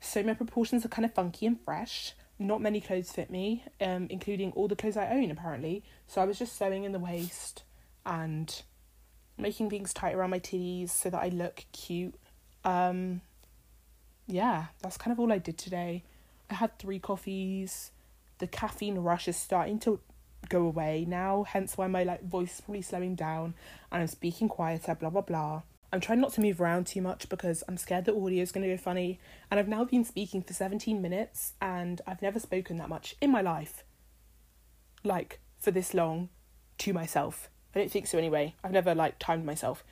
So 0.00 0.22
my 0.22 0.34
proportions 0.34 0.84
are 0.84 0.88
kind 0.88 1.04
of 1.04 1.14
funky 1.14 1.46
and 1.46 1.60
fresh. 1.60 2.14
Not 2.38 2.60
many 2.60 2.80
clothes 2.80 3.10
fit 3.10 3.30
me, 3.30 3.64
um, 3.80 4.06
including 4.10 4.52
all 4.52 4.68
the 4.68 4.76
clothes 4.76 4.96
I 4.96 5.08
own 5.08 5.30
apparently. 5.30 5.82
So 6.06 6.20
I 6.20 6.24
was 6.24 6.38
just 6.38 6.56
sewing 6.56 6.84
in 6.84 6.92
the 6.92 7.00
waist 7.00 7.64
and 8.06 8.62
making 9.36 9.70
things 9.70 9.92
tight 9.92 10.14
around 10.14 10.30
my 10.30 10.38
titties 10.38 10.90
so 10.90 11.10
that 11.10 11.20
I 11.20 11.28
look 11.28 11.64
cute. 11.72 12.14
Um, 12.64 13.22
yeah, 14.26 14.66
that's 14.82 14.96
kind 14.96 15.12
of 15.12 15.18
all 15.18 15.32
I 15.32 15.38
did 15.38 15.58
today. 15.58 16.04
I 16.50 16.54
had 16.54 16.78
three 16.78 16.98
coffees. 16.98 17.90
The 18.38 18.46
caffeine 18.46 18.98
rush 18.98 19.26
is 19.26 19.36
starting 19.36 19.80
to 19.80 20.00
go 20.48 20.62
away 20.62 21.04
now, 21.08 21.44
hence 21.44 21.76
why 21.76 21.86
my 21.86 22.04
like 22.04 22.22
voice 22.22 22.54
is 22.54 22.60
probably 22.60 22.82
slowing 22.82 23.14
down 23.14 23.54
and 23.90 24.02
I'm 24.02 24.08
speaking 24.08 24.48
quieter, 24.48 24.94
blah 24.94 25.10
blah 25.10 25.22
blah. 25.22 25.62
I'm 25.92 26.00
trying 26.00 26.20
not 26.20 26.34
to 26.34 26.42
move 26.42 26.60
around 26.60 26.86
too 26.86 27.00
much 27.00 27.28
because 27.28 27.64
I'm 27.66 27.78
scared 27.78 28.04
the 28.04 28.14
audio 28.14 28.42
is 28.42 28.52
going 28.52 28.68
to 28.68 28.74
go 28.74 28.76
funny. 28.76 29.18
And 29.50 29.58
I've 29.58 29.68
now 29.68 29.84
been 29.84 30.04
speaking 30.04 30.42
for 30.42 30.52
17 30.52 31.00
minutes 31.00 31.54
and 31.62 32.02
I've 32.06 32.20
never 32.20 32.38
spoken 32.38 32.76
that 32.76 32.90
much 32.90 33.16
in 33.22 33.30
my 33.30 33.40
life. 33.40 33.84
Like, 35.02 35.40
for 35.58 35.70
this 35.70 35.94
long 35.94 36.28
to 36.78 36.92
myself. 36.92 37.48
I 37.74 37.78
don't 37.78 37.90
think 37.90 38.06
so 38.06 38.18
anyway. 38.18 38.54
I've 38.62 38.72
never, 38.72 38.94
like, 38.94 39.18
timed 39.18 39.46
myself. 39.46 39.82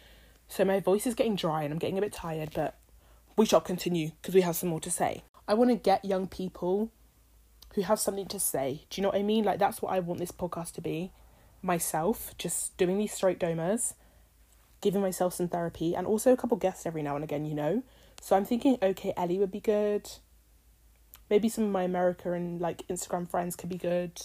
So 0.49 0.67
my 0.67 0.81
voice 0.81 1.07
is 1.07 1.15
getting 1.15 1.35
dry 1.35 1.63
and 1.63 1.73
I'm 1.73 1.79
getting 1.79 1.97
a 1.97 2.03
bit 2.03 2.13
tired, 2.13 2.51
but 2.55 2.77
we 3.37 3.47
shall 3.47 3.63
continue 3.63 4.11
because 4.21 4.35
we 4.35 4.43
have 4.43 4.57
some 4.57 4.69
more 4.69 4.81
to 4.81 4.91
say. 4.91 5.25
I 5.49 5.55
want 5.55 5.71
to 5.71 5.77
get 5.77 6.05
young 6.05 6.27
people 6.27 6.91
who 7.75 7.83
have 7.83 7.99
something 7.99 8.27
to 8.27 8.41
say. 8.41 8.85
Do 8.91 9.01
you 9.01 9.03
know 9.03 9.11
what 9.11 9.19
I 9.19 9.23
mean? 9.23 9.45
Like, 9.45 9.59
that's 9.59 9.83
what 9.83 9.93
I 9.93 10.01
want 10.01 10.21
this 10.21 10.33
podcast 10.33 10.73
to 10.75 10.81
be. 10.81 11.13
Myself, 11.63 12.35
just 12.39 12.77
doing 12.77 12.99
these 12.99 13.13
straight 13.13 13.41
domers 13.41 13.95
giving 14.81 15.01
myself 15.01 15.35
some 15.35 15.49
therapy 15.49 15.95
and 15.95 16.07
also 16.07 16.33
a 16.33 16.37
couple 16.37 16.57
guests 16.57 16.87
every 16.87 17.03
now 17.03 17.15
and 17.15 17.25
again, 17.25 17.45
you 17.45 17.55
know. 17.55 17.83
So 18.21 18.37
I'm 18.37 18.45
thinking, 18.45 18.79
okay, 18.83 19.13
Ellie 19.17 19.39
would 19.39 19.51
be 19.51 19.61
good. 19.61 20.11
Maybe 21.29 21.49
some 21.49 21.65
of 21.65 21.71
my 21.71 21.83
America 21.83 22.33
and 22.33 22.61
like 22.61 22.87
Instagram 22.89 23.29
friends 23.29 23.57
could 23.57 23.69
be 23.69 23.79
good. 23.79 24.23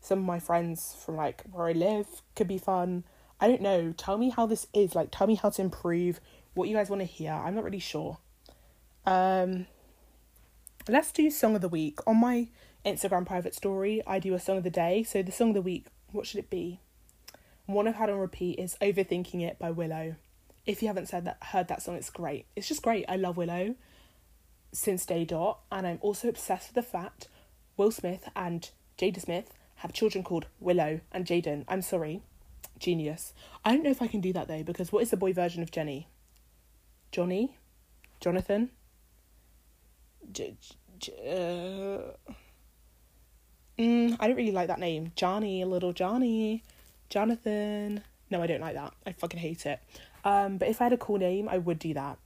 Some 0.00 0.18
of 0.18 0.24
my 0.24 0.40
friends 0.40 0.96
from 1.04 1.16
like 1.16 1.44
where 1.52 1.68
I 1.68 1.72
live 1.72 2.06
could 2.34 2.48
be 2.48 2.58
fun. 2.58 3.04
I 3.40 3.48
don't 3.48 3.62
know. 3.62 3.92
Tell 3.96 4.18
me 4.18 4.30
how 4.30 4.46
this 4.46 4.66
is. 4.74 4.94
Like, 4.94 5.10
tell 5.12 5.26
me 5.26 5.36
how 5.36 5.50
to 5.50 5.62
improve. 5.62 6.20
What 6.54 6.68
you 6.68 6.74
guys 6.74 6.90
want 6.90 7.00
to 7.00 7.06
hear. 7.06 7.32
I'm 7.32 7.54
not 7.54 7.64
really 7.64 7.78
sure. 7.78 8.18
Um, 9.06 9.66
let's 10.88 11.12
do 11.12 11.30
song 11.30 11.54
of 11.54 11.60
the 11.60 11.68
week 11.68 12.00
on 12.06 12.20
my 12.20 12.48
Instagram 12.84 13.26
private 13.26 13.54
story. 13.54 14.02
I 14.06 14.18
do 14.18 14.34
a 14.34 14.40
song 14.40 14.58
of 14.58 14.64
the 14.64 14.70
day. 14.70 15.02
So 15.02 15.22
the 15.22 15.32
song 15.32 15.48
of 15.48 15.54
the 15.54 15.62
week. 15.62 15.86
What 16.10 16.26
should 16.26 16.40
it 16.40 16.50
be? 16.50 16.80
one 17.66 17.88
I've 17.88 17.94
had 17.94 18.10
on 18.10 18.18
repeat 18.18 18.58
is 18.58 18.76
Overthinking 18.80 19.42
It 19.42 19.58
by 19.58 19.70
Willow. 19.70 20.16
If 20.66 20.82
you 20.82 20.88
haven't 20.88 21.08
said 21.08 21.24
that 21.24 21.38
heard 21.42 21.68
that 21.68 21.82
song, 21.82 21.96
it's 21.96 22.10
great. 22.10 22.46
It's 22.54 22.68
just 22.68 22.82
great. 22.82 23.04
I 23.08 23.16
love 23.16 23.36
Willow 23.36 23.74
since 24.72 25.06
day 25.06 25.24
dot, 25.24 25.60
and 25.70 25.86
I'm 25.86 25.98
also 26.00 26.28
obsessed 26.28 26.68
with 26.68 26.84
the 26.84 26.90
fact 26.90 27.28
Will 27.76 27.90
Smith 27.90 28.28
and 28.34 28.70
Jada 28.98 29.20
Smith 29.20 29.52
have 29.76 29.92
children 29.92 30.22
called 30.24 30.46
Willow 30.60 31.00
and 31.10 31.26
Jaden. 31.26 31.64
I'm 31.68 31.82
sorry. 31.82 32.22
Genius. 32.78 33.32
I 33.64 33.72
don't 33.72 33.84
know 33.84 33.90
if 33.90 34.02
I 34.02 34.06
can 34.06 34.20
do 34.20 34.32
that 34.32 34.48
though, 34.48 34.62
because 34.62 34.92
what 34.92 35.02
is 35.02 35.10
the 35.10 35.16
boy 35.16 35.32
version 35.32 35.62
of 35.62 35.70
Jenny? 35.70 36.08
Johnny? 37.10 37.56
Jonathan? 38.20 38.70
J- 40.30 40.56
J- 40.98 42.14
uh... 42.28 42.32
mm, 43.78 44.16
I 44.18 44.26
don't 44.26 44.36
really 44.36 44.52
like 44.52 44.68
that 44.68 44.80
name. 44.80 45.12
Johnny, 45.16 45.64
little 45.64 45.92
Johnny. 45.92 46.62
Jonathan. 47.10 48.02
No, 48.30 48.42
I 48.42 48.46
don't 48.46 48.60
like 48.60 48.74
that. 48.74 48.94
I 49.06 49.12
fucking 49.12 49.40
hate 49.40 49.66
it. 49.66 49.80
Um, 50.24 50.56
but 50.56 50.68
if 50.68 50.80
I 50.80 50.84
had 50.84 50.92
a 50.92 50.98
cool 50.98 51.18
name, 51.18 51.48
I 51.48 51.58
would 51.58 51.78
do 51.78 51.92
that 51.94 52.18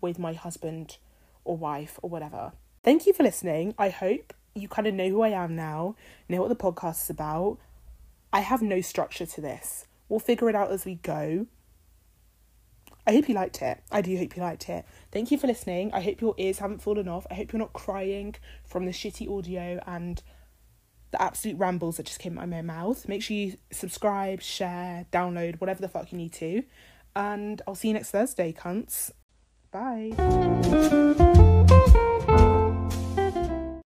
with 0.00 0.18
my 0.18 0.32
husband 0.32 0.96
or 1.44 1.56
wife 1.56 1.98
or 2.02 2.08
whatever. 2.08 2.52
Thank 2.82 3.06
you 3.06 3.12
for 3.12 3.22
listening. 3.22 3.74
I 3.78 3.90
hope 3.90 4.32
you 4.54 4.68
kind 4.68 4.86
of 4.86 4.94
know 4.94 5.08
who 5.08 5.22
I 5.22 5.28
am 5.28 5.54
now, 5.54 5.96
know 6.28 6.40
what 6.40 6.48
the 6.48 6.56
podcast 6.56 7.02
is 7.04 7.10
about. 7.10 7.58
I 8.32 8.40
have 8.40 8.62
no 8.62 8.80
structure 8.80 9.26
to 9.26 9.40
this. 9.40 9.86
We'll 10.08 10.20
figure 10.20 10.48
it 10.48 10.54
out 10.54 10.70
as 10.70 10.84
we 10.84 10.96
go. 10.96 11.46
I 13.06 13.12
hope 13.12 13.28
you 13.28 13.34
liked 13.34 13.60
it. 13.62 13.80
I 13.90 14.00
do 14.00 14.16
hope 14.16 14.36
you 14.36 14.42
liked 14.42 14.68
it. 14.68 14.84
Thank 15.10 15.30
you 15.30 15.38
for 15.38 15.46
listening. 15.46 15.92
I 15.92 16.00
hope 16.00 16.20
your 16.20 16.34
ears 16.38 16.58
haven't 16.58 16.82
fallen 16.82 17.08
off. 17.08 17.26
I 17.30 17.34
hope 17.34 17.52
you're 17.52 17.58
not 17.58 17.72
crying 17.72 18.36
from 18.64 18.86
the 18.86 18.92
shitty 18.92 19.28
audio 19.28 19.82
and 19.86 20.22
the 21.12 21.22
absolute 21.22 21.58
rambles 21.58 21.98
that 21.98 22.06
just 22.06 22.18
came 22.18 22.38
out 22.38 22.44
of 22.44 22.50
my 22.50 22.62
mouth. 22.62 23.06
Make 23.06 23.22
sure 23.22 23.36
you 23.36 23.56
subscribe, 23.70 24.42
share, 24.42 25.06
download, 25.12 25.60
whatever 25.60 25.80
the 25.80 25.88
fuck 25.88 26.10
you 26.10 26.18
need 26.18 26.32
to. 26.34 26.64
And 27.14 27.62
I'll 27.66 27.74
see 27.74 27.88
you 27.88 27.94
next 27.94 28.10
Thursday, 28.10 28.52
cunts. 28.52 29.12
Bye. 29.70 31.30